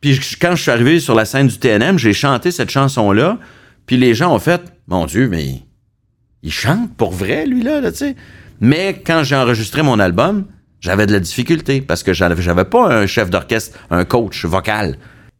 [0.00, 3.38] puis quand je suis arrivé sur la scène du TNM, j'ai chanté cette chanson là,
[3.86, 5.62] puis les gens ont fait mon Dieu, mais
[6.42, 8.16] il, chante pour vrai lui là, là tu sais.
[8.60, 10.46] Mais quand j'ai enregistré mon album,
[10.80, 14.96] j'avais de la difficulté parce que j'avais pas un chef d'orchestre, un coach vocal.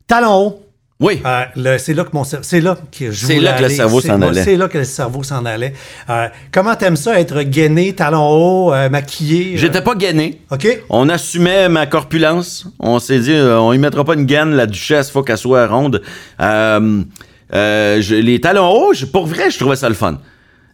[0.06, 0.67] Talon haut.
[1.00, 1.20] Oui.
[1.24, 4.00] Euh, le- c'est là que mon c'est là que je C'est là que le cerveau
[4.00, 4.42] C'est s'en allait.
[4.42, 5.72] C'est là que le cerveau s'en allait.
[6.11, 9.56] Euh, comment t'aimes ça, être gainé, talon haut, euh, maquillé?
[9.56, 10.40] J'étais pas gainé.
[10.50, 10.66] OK?
[10.90, 12.66] On assumait ma corpulence.
[12.80, 16.02] On s'est dit, on y mettra pas une gaine, la duchesse, faut qu'elle soit ronde.
[16.40, 20.18] Je- les talons hauts, je- pour vrai, je trouvais ça le fun.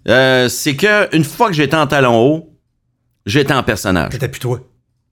[0.07, 2.49] C'est que une fois que j'étais en talons hauts,
[3.27, 4.11] j'étais en personnage.
[4.13, 4.61] T'étais plus toi.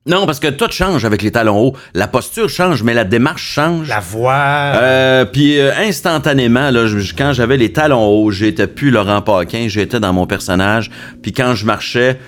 [0.05, 1.77] Non, parce que tout change avec les talons hauts.
[1.95, 3.89] La posture change, mais la démarche change.
[3.89, 4.33] La voix.
[4.35, 9.67] Euh, puis euh, instantanément, là, je- quand j'avais les talons hauts, j'étais plus Laurent Paquin,
[9.69, 10.91] j'étais dans mon personnage.
[11.23, 12.19] Puis quand je marchais,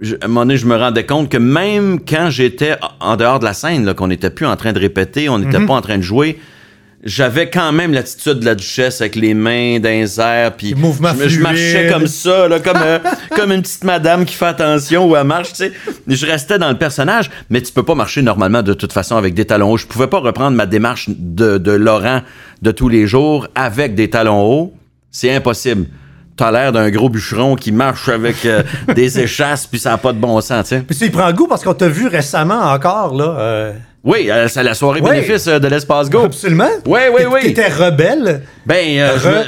[0.00, 3.40] je- à un moment donné, je me rendais compte que même quand j'étais en dehors
[3.40, 5.98] de la scène, qu'on n'était plus en train de répéter, on n'était pas en train
[5.98, 6.38] de jouer,
[7.02, 11.28] j'avais quand même l'attitude de la duchesse avec les mains dans les airs, puis je,
[11.28, 12.98] je marchais comme ça, là, comme, euh,
[13.36, 15.72] comme une petite madame qui fait attention où elle marche, tu sais.
[16.06, 19.32] Je restais dans le personnage, mais tu peux pas marcher normalement de toute façon avec
[19.34, 19.76] des talons hauts.
[19.78, 22.20] Je pouvais pas reprendre ma démarche de, de Laurent
[22.60, 24.74] de tous les jours avec des talons hauts.
[25.10, 25.86] C'est impossible.
[26.36, 28.62] T'as l'air d'un gros bûcheron qui marche avec euh,
[28.94, 30.82] des échasses, puis ça n'a pas de bon sens, tu sais.
[30.82, 33.36] Puis il prend goût parce qu'on t'a vu récemment encore, là.
[33.38, 33.72] euh,
[34.04, 35.10] Oui, euh, c'est la soirée Oui.
[35.10, 36.20] bénéfice euh, de l'espace Go.
[36.24, 36.68] Absolument.
[36.86, 37.40] Oui, oui, oui.
[37.42, 38.42] T'étais rebelle.
[38.66, 39.44] Ben, euh, Re-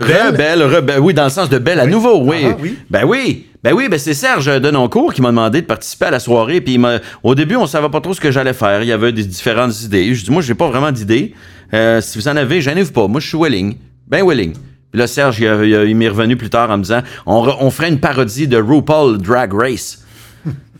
[0.00, 2.38] rebelle, rebelle, oui, dans le sens de belle à nouveau, oui.
[2.50, 2.76] Ah, oui.
[2.90, 6.18] Ben oui, ben oui, ben c'est Serge Denoncourt qui m'a demandé de participer à la
[6.18, 6.80] soirée, puis
[7.22, 9.80] au début, on savait pas trop ce que j'allais faire, il y avait des différentes
[9.82, 10.12] idées.
[10.14, 11.34] Je dis, moi, j'ai pas vraiment d'idées.
[11.72, 13.76] Euh, si vous en avez, gênez-vous pas, moi, je suis willing,
[14.08, 14.52] ben willing.
[14.90, 17.88] Puis là, Serge, il, m'est revenu plus tard en me disant, on, re- on ferait
[17.88, 20.01] une parodie de RuPaul Drag Race.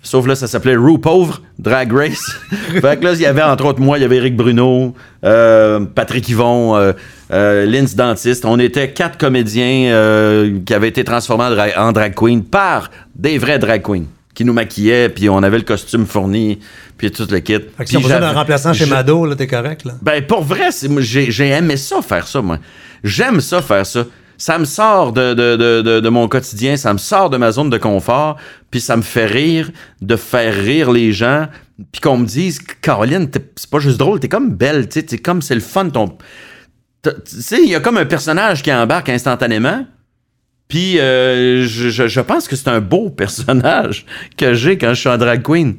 [0.04, 2.36] Sauf là, ça s'appelait Rue Pauvre Drag Race.
[2.50, 5.80] fait que là, il y avait entre autres moi, il y avait Eric Bruno, euh,
[5.80, 6.92] Patrick Yvon, euh,
[7.32, 8.44] euh, Dentiste.
[8.44, 12.90] On était quatre comédiens euh, qui avaient été transformés en, dra- en drag queen par
[13.14, 16.58] des vrais drag queens qui nous maquillaient, puis on avait le costume fourni,
[16.96, 17.58] puis tout le kit.
[17.76, 19.92] Fait que si on besoin d'un remplaçant chez Mado, là, t'es correct, là.
[20.00, 22.58] ben, pour vrai, j'ai aimé ça, faire ça, moi.
[23.04, 24.04] J'aime ça, faire ça.
[24.44, 27.70] Ça me sort de, de, de, de, mon quotidien, ça me sort de ma zone
[27.70, 28.38] de confort,
[28.72, 31.46] puis ça me fait rire, de faire rire les gens,
[31.92, 35.42] puis qu'on me dise, Caroline, c'est pas juste drôle, t'es comme belle, tu sais, comme
[35.42, 36.18] c'est le fun, ton...
[37.05, 39.87] Tu sais, il y a comme un personnage qui embarque instantanément,
[40.66, 45.09] puis euh, je, je- pense que c'est un beau personnage que j'ai quand je suis
[45.09, 45.76] en drag queen.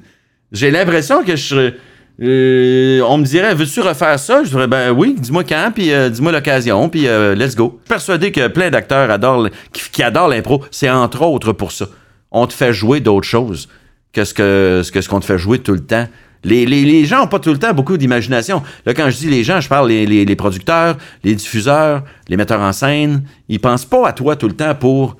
[0.53, 1.73] J'ai l'impression que je serais-
[2.21, 4.43] euh, on me dirait, veux-tu refaire ça?
[4.43, 7.73] Je dirais, ben oui, dis-moi quand, puis euh, dis-moi l'occasion, puis euh, let's go.
[7.73, 10.63] Je suis persuadé que plein d'acteurs adorent, qui, qui adorent l'impro.
[10.71, 11.87] C'est entre autres pour ça.
[12.31, 13.67] On te fait jouer d'autres choses
[14.13, 16.07] que ce que ce qu'on te fait jouer tout le temps.
[16.43, 18.61] Les, les, les gens n'ont pas tout le temps beaucoup d'imagination.
[18.85, 22.35] Là, quand je dis les gens, je parle les, les, les producteurs, les diffuseurs, les
[22.35, 23.23] metteurs en scène.
[23.47, 25.15] Ils pensent pas à toi tout le temps pour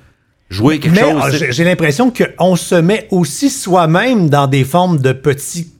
[0.50, 1.22] jouer quelque Mais chose.
[1.22, 5.72] ah, j'ai l'impression qu'on se met aussi soi-même dans des formes de petits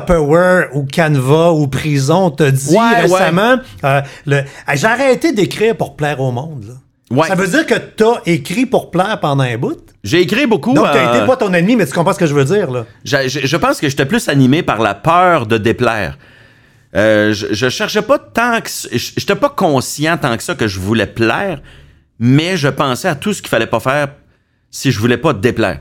[0.00, 2.26] Tupperware ou Canva ou prison.
[2.26, 6.64] On t'a dit Ouais, récemment, euh, le- Ah, j'ai arrêté d'écrire pour plaire au monde.
[6.68, 6.74] là.
[7.16, 7.28] Ouais.
[7.28, 9.76] Ça veut dire que t'as écrit pour plaire pendant un bout?
[10.02, 10.72] J'ai écrit beaucoup.
[10.72, 12.70] Donc, t'as euh, été pas ton ennemi, mais tu comprends ce que je veux dire,
[12.70, 12.86] là.
[13.04, 16.16] Je, je- je pense que j'étais plus animé par la peur de déplaire.
[16.96, 20.78] Euh, je, je cherchais pas tant que j'étais pas conscient tant que ça que je
[20.80, 21.60] voulais plaire,
[22.18, 24.08] mais je pensais à tout ce qu'il fallait pas faire
[24.70, 25.80] si je voulais pas déplaire.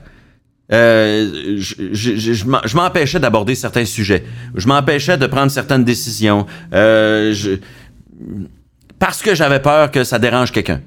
[0.74, 4.24] Euh, je m'empêchais d'aborder certains sujets.
[4.56, 6.46] Je m'empêchais de prendre certaines décisions.
[6.74, 7.34] Euh,
[9.00, 10.82] parce que j'avais peur que ça dérange quelqu'un.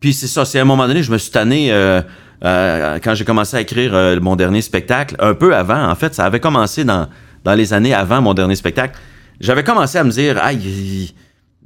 [0.00, 2.02] Puis c'est ça, c'est à un moment donné, je me suis tanné euh,
[2.42, 6.40] quand j'ai commencé à écrire mon dernier spectacle, un peu avant, en fait, ça avait
[6.40, 7.08] commencé dans,
[7.44, 8.98] dans les années avant mon dernier spectacle.
[9.40, 11.12] J'avais commencé à me dire, ah, il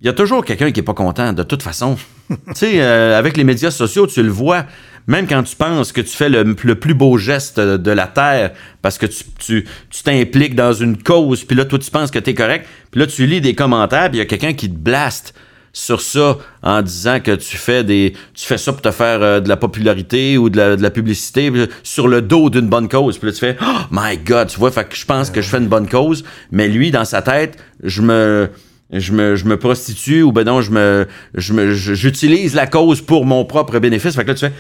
[0.03, 1.97] y, a toujours quelqu'un qui est pas content, de toute façon.
[2.31, 4.65] tu sais, avec les médias sociaux, tu le vois,
[5.07, 8.53] même quand tu penses que tu fais le, le plus beau geste de, la Terre
[8.83, 12.19] parce que tu tu- tu t'impliques dans une cause, puis là, toi, tu penses que
[12.19, 14.69] tu es correct, puis là, tu lis des commentaires, puis il y a quelqu'un qui
[14.71, 15.35] te blaste
[15.75, 19.41] sur ça en disant que tu fais des tu fais ça pour te faire euh,
[19.41, 21.51] de la popularité ou de la, de la publicité
[21.83, 23.17] sur le dos d'une bonne cause.
[23.17, 25.49] Puis là tu fais oh my god tu vois fait que je pense que je
[25.49, 28.51] fais une bonne cause mais lui dans sa tête je me
[28.93, 33.01] je me, je me prostitue ou ben non je me je me j'utilise la cause
[33.01, 34.15] pour mon propre bénéfice.
[34.15, 34.53] Fait que là tu fais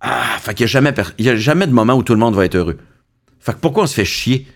[0.00, 2.12] ah fait qu'il y a jamais per- il y a jamais de moment où tout
[2.14, 2.78] le monde va être heureux
[3.40, 4.46] fait que pourquoi on se fait chier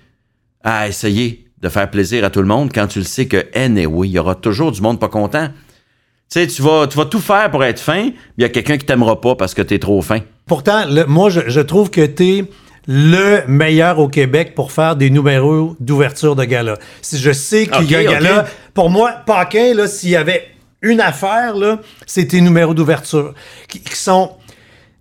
[0.65, 4.09] à essayer de faire plaisir à tout le monde quand tu le sais que anyway,
[4.09, 5.49] il y aura toujours du monde pas content?
[5.49, 8.49] Tu sais, tu vas, tu vas tout faire pour être fin, mais il y a
[8.49, 10.21] quelqu'un qui t'aimera pas parce que t'es trop fin.
[10.47, 12.45] Pourtant, le- moi, je, je trouve que t'es
[12.89, 16.79] le meilleur au Québec pour faire des numéros d'ouverture de gala.
[17.01, 20.49] Si je sais qu'il y a gala, pour moi, Paquin, s'il y avait
[20.81, 23.35] une affaire, là, c'est tes numéros d'ouverture
[23.69, 24.33] qui, qui sont.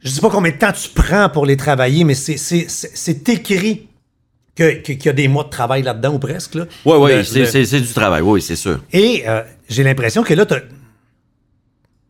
[0.04, 2.92] Je sais pas combien de temps tu prends pour les travailler, mais c'est- c'est c'est-
[2.94, 3.88] c'est écrit
[4.56, 6.56] que- qu'il y a des mois de travail là-dedans ou presque.
[6.56, 6.66] Là.
[6.86, 8.80] Oui, oui, c'est du travail, oui, c'est sûr.
[8.92, 10.60] Et euh, j'ai l'impression que là, t'as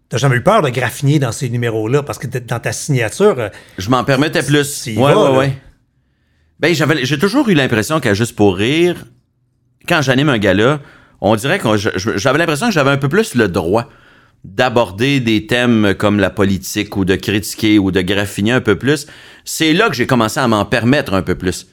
[0.10, 3.50] t'as jamais eu peur de graffiner dans ces numéros-là parce que dans ta signature, euh,
[3.78, 4.84] Je m'en permettais plus.
[4.84, 5.32] Tu ouais, là.
[5.32, 5.58] ouais.
[6.60, 9.06] Ben, j'avais, j'ai toujours eu l'impression qu'à Juste pour rire,
[9.88, 10.80] quand j'anime un gala,
[11.22, 13.90] on dirait que j'avais l'impression que j'avais un peu plus le droit
[14.44, 19.08] d'aborder des thèmes comme la politique ou de critiquer ou de graffiner un peu plus.
[19.46, 21.68] C'est là que j'ai commencé à m'en permettre un peu plus.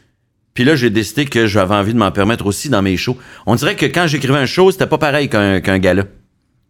[0.55, 3.17] Puis là, j'ai décidé que j'avais envie de m'en permettre aussi dans mes shows.
[3.47, 6.03] On dirait que quand j'écrivais un show, c'était pas pareil qu'un, qu'un gala.
[6.03, 6.09] tu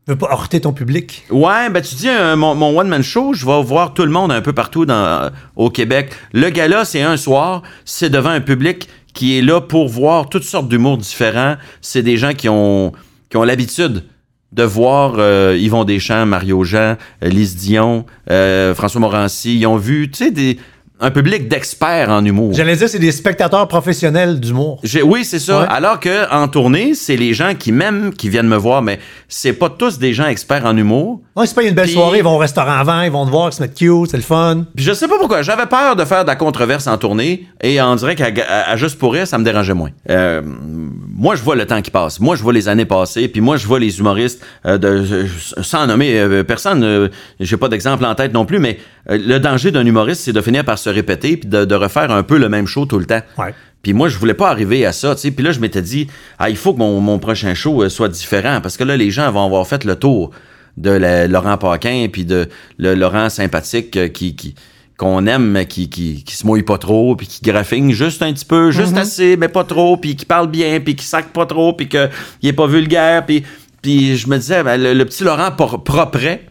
[0.09, 1.25] veux pas heurter ton public?
[1.31, 4.31] Ouais, ben tu dis euh, mon, mon one-man show, je vais voir tout le monde
[4.31, 6.11] un peu partout dans, euh, au Québec.
[6.33, 10.45] Le gala, c'est un soir, c'est devant un public qui est là pour voir toutes
[10.45, 11.57] sortes d'humours différents.
[11.81, 12.93] C'est des gens qui ont,
[13.31, 14.05] qui ont l'habitude
[14.53, 19.59] de voir euh, Yvon Deschamps, Mario Jean, euh, Lise Dion, euh, François Morancy.
[19.59, 20.59] Ils ont vu, tu sais, des,
[21.01, 22.53] un public d'experts en humour.
[22.55, 24.81] J'allais dire, c'est des spectateurs professionnels d'humour.
[25.05, 25.61] Oui, c'est ça.
[25.61, 25.67] Ouais.
[25.71, 29.53] Alors que en tournée, c'est les gens qui m'aiment qui viennent me voir, mais c'est
[29.53, 31.21] pas tous des gens experts en humour.
[31.37, 33.49] Ouais, c'est pas une belle soirée, ils vont au restaurant avant, ils vont te voir,
[33.49, 34.65] ils se mettent cute, c'est le fun.
[34.75, 37.81] Puis je sais pas pourquoi, j'avais peur de faire de la controverse en tournée et
[37.81, 39.91] on dirait qu'à juste pour rire, ça me dérangeait moins.
[40.11, 42.21] Euh, moi, je vois le temps qui passe.
[42.21, 43.29] Moi, je vois les années passer.
[43.29, 45.27] Puis moi, je vois les humoristes euh, de, euh,
[45.63, 46.83] sans nommer euh, personne.
[46.85, 47.09] euh,
[47.41, 50.65] J'ai pas d'exemple en tête non plus, mais le danger d'un humoriste, c'est de finir
[50.65, 53.21] par se répéter puis de, de refaire un peu le même show tout le temps.
[53.39, 53.55] Ouais.
[53.83, 55.31] Puis moi, je voulais pas arriver à ça, tu sais.
[55.31, 58.09] Puis là, je m'étais dit, ah, il faut que mon, mon prochain show euh, soit
[58.09, 60.31] différent parce que là, les gens vont avoir fait le tour
[60.77, 62.49] de la- Laurent Paquin puis de
[62.79, 64.55] le Laurent sympathique euh, qui, qui
[64.97, 68.33] qu'on aime, mais qui, qui, qui se mouille pas trop, puis qui graffine juste un
[68.33, 71.47] petit peu, juste assez, mais pas trop, puis qui parle bien, puis qui sac pas
[71.47, 72.09] trop, puis qu'il
[72.43, 73.45] est pas vulgaire, puis,
[73.81, 76.47] puis je me disais, ben, le, le petit Laurent propret,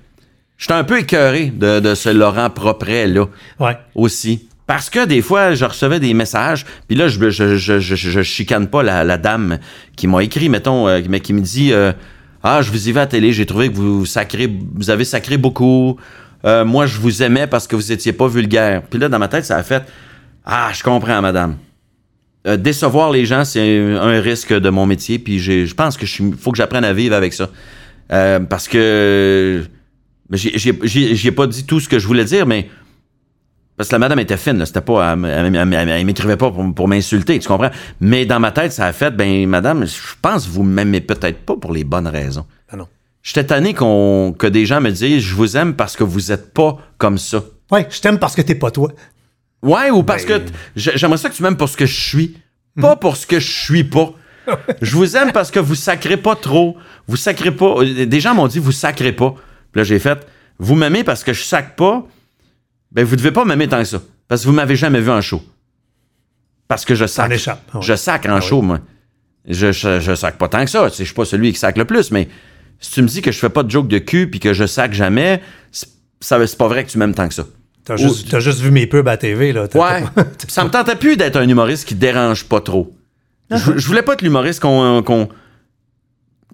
[0.57, 3.25] j'étais un peu écœuré de, de ce Laurent propret-là
[3.59, 3.77] Ouais.
[3.95, 4.47] aussi.
[4.65, 8.21] Parce que des fois, je recevais des messages, puis là, je, je, je, je, je
[8.21, 9.59] chicane pas la, la dame
[9.95, 11.93] qui m'a écrit, mettons, euh, mais qui me dit euh,
[12.43, 15.05] Ah, je vous y vais à la télé, j'ai trouvé que vous sacrez, vous avez
[15.05, 15.97] sacré beaucoup.
[16.45, 18.81] Euh, moi, je vous aimais parce que vous étiez pas vulgaire.
[18.89, 19.83] Puis là, dans ma tête, ça a fait
[20.45, 21.55] Ah, je comprends, madame.
[22.45, 26.11] Euh, décevoir les gens, c'est un risque de mon métier, puis je pense que je
[26.11, 27.49] suis- faut que j'apprenne à vivre avec ça.
[28.11, 29.63] Euh, parce que
[30.31, 32.69] j'ai- pas dit tout ce que je voulais dire, mais
[33.77, 34.65] parce que la madame était fine, là.
[34.65, 35.13] C'était pas.
[35.13, 37.69] Elle, elle- elle- elle- elle m'écrivait pas pour, pour m'insulter, tu comprends?
[38.01, 41.39] Mais dans ma tête, ça a fait, ben, madame, je pense que vous m'aimez peut-être
[41.45, 42.45] pas pour les bonnes raisons.
[42.69, 42.87] Ah non.
[43.21, 46.53] J'étais tanné qu'on, que des gens me disent, je vous aime parce que vous êtes
[46.53, 47.43] pas comme ça.
[47.71, 48.91] Ouais, je t'aime parce que t'es pas toi.
[49.61, 52.37] Ouais, ou parce Ben- que j'aimerais ça que tu m'aimes pour ce que je suis,
[52.79, 54.11] pas pour ce que je suis pas.
[54.81, 56.77] Je vous aime parce que vous sacrez pas trop.
[57.05, 57.83] Vous sacrez pas.
[57.83, 59.35] Des gens m'ont dit, vous sacrez pas.
[59.71, 60.25] Puis là, j'ai fait,
[60.59, 62.05] vous m'aimez parce que je sac pas?
[62.91, 64.01] Ben, vous devez pas m'aimer tant que ça.
[64.27, 65.41] Parce que vous m'avez jamais vu en show.
[66.67, 67.31] Parce que je sac.
[67.31, 67.61] Échappe.
[67.73, 67.83] Ah ouais.
[67.83, 68.79] Je sac en Ah show, moi.
[69.47, 70.87] Je, je, je sac pas tant que ça.
[70.89, 72.27] Je suis pas celui qui sac le plus, mais
[72.79, 74.65] si tu me dis que je fais pas de joke de cul puis que je
[74.65, 75.87] sac jamais, c'est
[76.19, 77.45] ça- c'est pas vrai que tu m'aimes tant que ça.
[77.85, 79.67] T'as juste, t'as juste vu mes pubs à TV, là.
[79.73, 80.03] Ouais.
[80.49, 82.93] ça me tentait plus d'être un humoriste qui dérange pas trop.
[83.49, 85.29] Je, je voulais pas être l'humoriste qu'on qu'on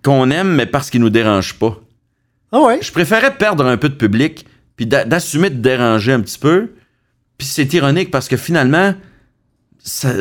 [0.04, 1.80] qu'on aime, mais parce qu'il nous dérange pas.
[2.54, 2.80] Ah ouais?
[2.82, 4.46] Je préférais perdre un peu de public,
[4.78, 6.70] puis d'a- d'assumer de déranger un petit peu.
[7.38, 8.94] Puis c'est ironique parce que finalement,
[9.80, 10.14] ça-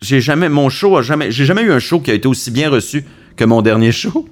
[0.00, 2.50] j'ai jamais mon show a jamais j'ai jamais eu un show qui a été aussi
[2.52, 3.04] bien reçu
[3.36, 4.28] que mon dernier show.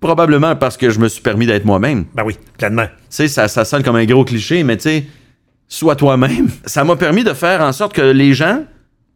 [0.00, 2.04] Probablement parce que je me suis permis d'être moi-même.
[2.14, 2.86] Ben oui, pleinement.
[2.86, 5.06] Tu sais, ça, ça sonne comme un gros cliché, mais tu sais,
[5.66, 6.48] sois toi-même.
[6.66, 8.64] Ça m'a permis de faire en sorte que les gens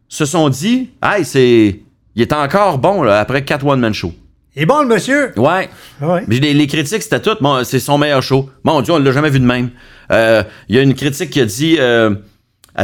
[0.09, 1.79] se sont dit, hey, c'est.
[2.15, 4.13] Il est encore bon là, après quatre one-man show.
[4.55, 5.31] Il est bon, le monsieur?
[5.35, 5.69] Ouais.
[6.01, 6.23] Ah ouais.
[6.27, 7.35] Les, les critiques, c'était tout.
[7.41, 8.49] Bon, c'est son meilleur show.
[8.63, 9.71] Mon Dieu, on l'a jamais vu de même.
[10.11, 11.77] Euh, Il y a une critique qui a dit.
[11.79, 12.11] euh,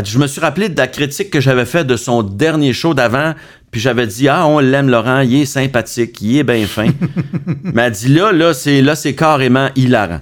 [0.02, 2.94] dit, je me suis rappelé de la critique que j'avais faite de son dernier show
[2.96, 3.36] d'avant.
[3.72, 6.88] Puis j'avais dit, ah, on l'aime, Laurent, il est sympathique, il est bien fin.
[7.64, 10.22] Mais elle dit, là, là, c'est, là, c'est carrément hilarant.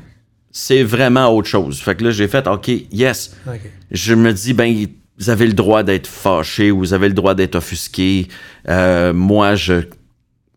[0.52, 1.80] C'est vraiment autre chose.
[1.80, 3.38] Fait que là, j'ai fait, OK, yes.
[3.92, 4.86] Je me dis, ben,
[5.18, 8.28] vous avez le droit d'être fâché, vous avez le droit d'être offusqué.
[8.68, 9.76] Euh, moi, je,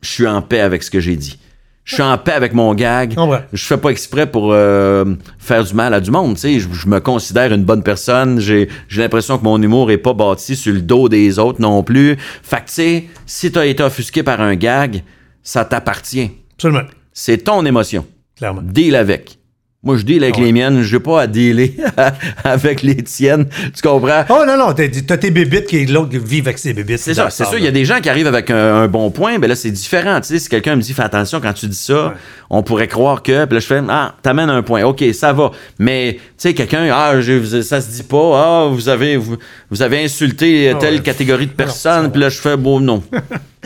[0.02, 1.38] je suis en paix avec ce que j'ai dit.
[1.84, 3.14] Je suis en paix avec mon gag.
[3.14, 3.40] comprends.
[3.52, 5.04] Je fais pas exprès pour euh,
[5.38, 6.34] faire du mal à du monde.
[6.34, 6.60] tu sais.
[6.60, 8.38] Je, je me considère une bonne personne.
[8.38, 11.82] J'ai j'ai l'impression que mon humour est pas bâti sur le dos des autres non
[11.82, 12.16] plus.
[12.42, 15.02] Fait que, tu sais, si t'as été offusqué par un gag,
[15.42, 16.30] ça t'appartient.
[16.54, 16.84] Absolument.
[17.12, 18.06] C'est ton émotion.
[18.36, 18.62] Clairement.
[18.62, 19.39] Deal avec.
[19.82, 20.44] Moi, je deal avec Ah ouais.
[20.46, 20.82] les miennes.
[20.82, 21.72] Je n'ai pas à dealer
[22.44, 23.46] avec les tiennes.
[23.74, 24.24] Tu comprends?
[24.28, 26.98] Oh non, non, t'as tes bébites qui l'autre vit avec ses bébites.
[26.98, 27.56] C'est ça, c'est ça.
[27.56, 29.70] Il y a des gens qui arrivent avec un, un bon point, ben là, c'est
[29.70, 30.20] différent.
[30.20, 32.12] Tu sais, si quelqu'un me dit, fais attention quand tu dis ça, Ouais.
[32.50, 33.46] on pourrait croire que.
[33.46, 34.82] Puis là, je fais, ah, t'amènes un point.
[34.84, 35.50] OK, ça va.
[35.78, 39.36] Mais, tu sais, quelqu'un, ah, je- ça se dit pas, ah, vous avez, vous,
[39.70, 41.00] vous avez insulté Ah telle ouais.
[41.00, 42.10] catégorie de personnes.
[42.12, 43.02] Puis là, je fais, bon, non.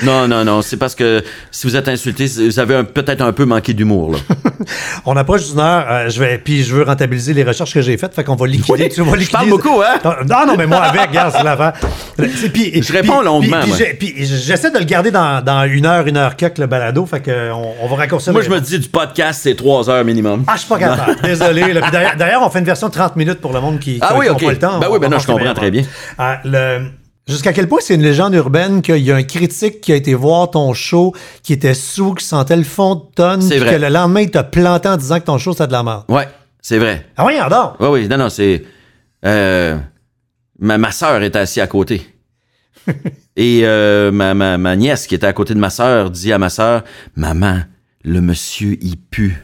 [0.02, 0.60] non, non, non.
[0.62, 4.16] C'est parce que si vous êtes insulté, vous avez peut-être un peu manqué d'humour.
[5.06, 7.96] On approche d'une heure, euh, je vais, puis je veux rentabiliser les recherches que j'ai
[7.96, 8.84] faites, fait qu'on va liquider.
[8.84, 9.98] Oui, tu vas je liquider- parle beaucoup, hein?
[10.28, 11.32] Non, non, mais moi avec, regarde,
[12.16, 12.28] c'est.
[12.36, 13.60] C'est- puis- Je réponds longuement,
[13.98, 17.20] puis- j'essaie de le garder dans, dans une heure, une heure quelques le balado, fait
[17.20, 18.32] qu'on on va raccourcir.
[18.32, 20.44] Moi, je me dis, du podcast, c'est trois heures minimum.
[20.46, 21.16] Ah, je suis pas capable.
[21.22, 21.74] Désolé.
[22.18, 24.26] D'ailleurs, on fait une version de 30 minutes pour le monde qui Ah qui- oui,
[24.26, 24.44] qui ont ok.
[24.44, 24.78] pas le temps.
[24.78, 25.82] Ben On oui, ben non, je comprends très bien.
[26.18, 26.86] Ah, le-
[27.26, 30.12] Jusqu'à quel point c'est une légende urbaine qu'il y a un critique qui a été
[30.12, 33.88] voir ton show, qui était sous, qui sentait le fond de tonne, puis que le
[33.88, 36.04] lendemain, il t'a planté en disant que ton show, c'était de la merde?
[36.08, 36.28] Ouais,
[36.60, 37.06] c'est vrai.
[37.16, 37.72] Ah oui, donc.
[37.80, 38.62] Oui, oui, non, non, c'est.
[39.24, 39.78] euh,
[40.58, 42.06] ma, ma soeur était assise à côté.
[43.36, 46.38] Et euh, ma, ma, ma nièce qui était à côté de ma soeur dit à
[46.38, 46.84] ma soeur
[47.16, 47.60] Maman,
[48.04, 49.42] le monsieur, il pue.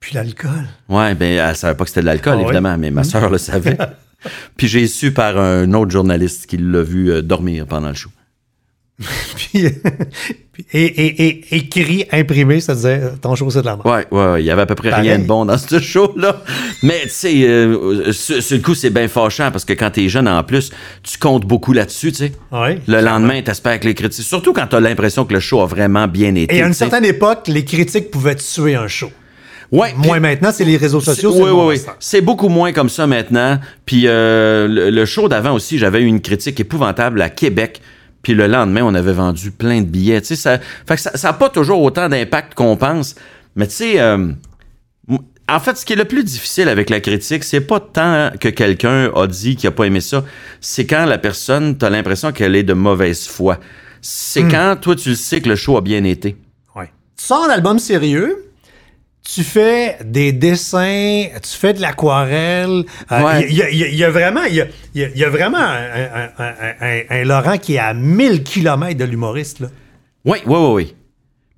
[0.00, 0.66] Puis l'alcool.
[0.88, 3.36] Ouais, ben, elle savait pas que c'était de l'alcool, Ah évidemment, mais ma soeur le
[3.38, 3.76] savait.
[4.56, 8.10] Puis j'ai su par un autre journaliste qui l'a vu euh, dormir pendant le show.
[9.36, 9.64] Puis,
[10.72, 13.86] et, et, et écrit, imprimé, ça disait ton show, c'est de la merde.
[13.86, 15.08] Ouais, ouais, ouais, il y avait à peu près Pareil.
[15.10, 16.42] rien de bon dans ce show-là.
[16.82, 20.08] Mais tu sais, euh, sur, sur le coup, c'est bien fâchant parce que quand t'es
[20.08, 20.72] jeune en plus,
[21.04, 22.32] tu comptes beaucoup là-dessus, tu sais.
[22.50, 24.24] Ouais, Le lendemain, t'espères que les critiques.
[24.24, 26.56] Surtout quand t'as l'impression que le show a vraiment bien été.
[26.56, 29.12] Et à une certaine époque, les critiques pouvaient tuer un show.
[29.70, 31.32] Ouais, Moins maintenant, c'est les réseaux sociaux.
[31.34, 31.92] Oui, oui, oui.
[32.00, 33.58] C'est beaucoup moins comme ça maintenant.
[33.84, 37.82] Puis euh, le, le show d'avant aussi, j'avais eu une critique épouvantable à Québec.
[38.22, 40.20] Puis le lendemain, on avait vendu plein de billets.
[40.22, 43.14] Tu sais, ça, fait que ça n'a pas toujours autant d'impact qu'on pense.
[43.56, 44.28] Mais tu sais, euh,
[45.50, 48.48] en fait, ce qui est le plus difficile avec la critique, c'est pas tant que
[48.48, 50.24] quelqu'un a dit qu'il a pas aimé ça,
[50.60, 53.58] c'est quand la personne, t'as l'impression qu'elle est de mauvaise foi.
[54.00, 54.50] C'est Hmm.
[54.50, 56.36] quand toi, tu le sais que le show a bien été.
[56.76, 56.90] Ouais.
[57.16, 58.47] Tu sors un album sérieux,
[59.34, 62.84] tu fais des dessins, tu fais de l'aquarelle.
[63.12, 63.52] euh, Il Ouais.
[63.52, 67.58] y, a- y y vraiment, y a, y a- un, un- un- un- un Laurent
[67.58, 69.60] qui est à 1000 km de l'humoriste.
[70.24, 70.94] Oui, oui, oui, oui.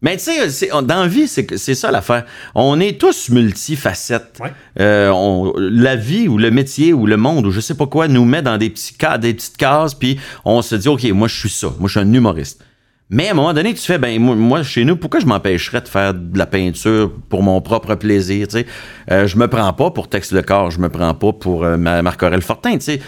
[0.02, 2.24] Mais tu sais, dans la vie, c'est ça l'affaire.
[2.54, 4.38] On est tous multifacettes.
[4.40, 4.50] Ouais.
[4.80, 8.08] Euh, on- la vie ou le métier ou le monde ou je sais pas quoi
[8.08, 11.28] nous met dans des, petits cas, des petites cases, puis on se dit, OK, moi,
[11.28, 11.68] je suis ça.
[11.78, 12.64] Moi, je suis un humoriste.
[13.12, 15.80] Mais à un moment donné, tu fais, ben, moi, moi, chez nous, pourquoi je m'empêcherais
[15.80, 18.66] de faire de la peinture pour mon propre plaisir, tu sais?
[19.10, 21.76] Euh, je me prends pas pour Texte le corps, je me prends pas pour euh,
[21.76, 23.00] ma- Marc-Aurèle Fortin, tu sais?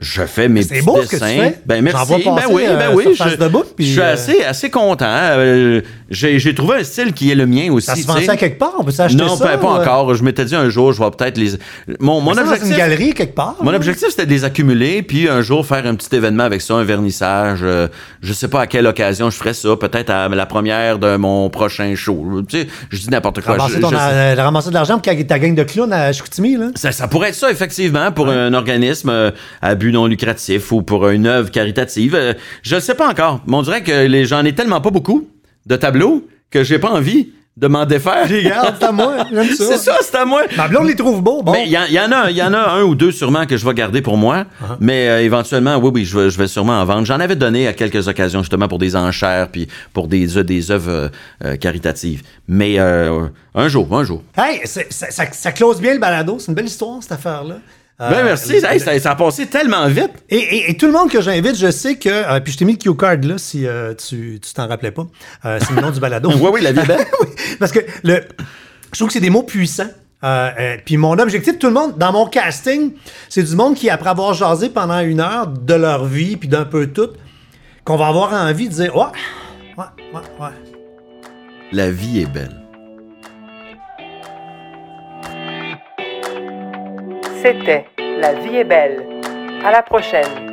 [0.00, 1.26] Je fais mes C'est petits beau ce que tu dessins.
[1.26, 1.58] fais.
[1.66, 2.12] Ben merci.
[2.24, 3.14] Ben oui, euh, ben oui.
[3.14, 3.36] sur Je,
[3.76, 5.04] puis, suis euh, assez, assez content.
[5.06, 7.86] Euh, j'ai, j'ai trouvé un style qui est le mien aussi.
[7.86, 8.72] Ça se vend ça quelque part?
[8.78, 9.46] On peut s'acheter Non, ça?
[9.46, 10.14] pas, pas euh, encore.
[10.14, 11.50] Je m'étais dit un jour, je vais peut-être les.
[12.00, 12.70] Mon, mon ça, dans objectif.
[12.72, 13.56] une galerie quelque part?
[13.60, 16.74] Mon objectif, c'était de les accumuler, puis un jour faire un petit événement avec ça,
[16.74, 17.60] un vernissage.
[17.62, 17.88] euh,
[18.22, 21.50] je sais pas à quelle occasion je ferais ça, peut-être à la première de mon
[21.50, 22.42] prochain show.
[22.48, 23.52] Tu sais, je dis n'importe quoi.
[23.56, 26.56] Ramasser, Je- ton- je euh, ramasser de l'argent pour ta gang de clowns à Chicoutimi,
[26.56, 26.68] là?
[26.74, 29.30] ça, ça pourrait être ça, effectivement, pour un organisme euh,
[29.60, 32.14] à but non lucratif ou pour une œuvre caritative.
[32.14, 33.40] Euh, je ne sais pas encore.
[33.46, 35.28] Mais on dirait que les, j'en ai tellement pas beaucoup
[35.66, 38.26] de tableaux que j'ai pas envie de m'en défaire.
[38.28, 39.16] Regarde, c'est à moi.
[39.34, 39.54] Ça.
[39.56, 40.42] C'est ça, c'est à moi.
[40.56, 41.42] Ma blonde les trouve beaux.
[41.42, 41.52] Bon.
[41.52, 43.12] Mais il y, en- il y en a, il y en a un ou deux
[43.12, 44.46] sûrement que je vais garder pour moi.
[44.62, 44.76] Uh-huh.
[44.80, 47.04] Mais euh, éventuellement, oui, oui, je vais, je vais sûrement en vendre.
[47.04, 50.70] J'en avais donné à quelques occasions justement pour des enchères puis pour des euh, des
[50.70, 51.10] œuvres
[51.44, 52.22] euh, caritatives.
[52.48, 54.22] Mais euh, un jour, un jour.
[54.38, 56.38] Hey, ça, ça, ça close bien le balado.
[56.38, 57.56] C'est une belle histoire, cette affaire-là.
[57.56, 57.58] Euh,
[58.00, 58.54] ben merci.
[58.64, 60.10] Hey, ça, ça a passé tellement vite.
[60.30, 62.08] Et, et- et tout le monde que j'invite, je sais que.
[62.08, 64.90] euh, puis je t'ai mis le cue card là, si euh, tu tu t'en rappelais
[64.90, 65.06] pas.
[65.44, 66.30] Euh, c'est le nom du balado.
[66.40, 67.04] Oui, oui, la vie belle.
[67.20, 67.26] oui,
[67.58, 68.22] parce que le,
[68.92, 69.90] je trouve que c'est des mots puissants.
[70.22, 72.92] Euh, euh, puis mon objectif, tout le monde, dans mon casting,
[73.28, 76.64] c'est du monde qui, après avoir jasé pendant une heure de leur vie, puis d'un
[76.66, 77.08] peu tout,
[77.84, 79.04] qu'on va avoir envie de dire Ouais,
[79.78, 79.84] ouais,
[80.14, 81.26] ouais, ouais.
[81.72, 82.59] La vie est belle.
[87.42, 87.86] C'était
[88.18, 89.06] La vie est belle.
[89.64, 90.49] À la prochaine.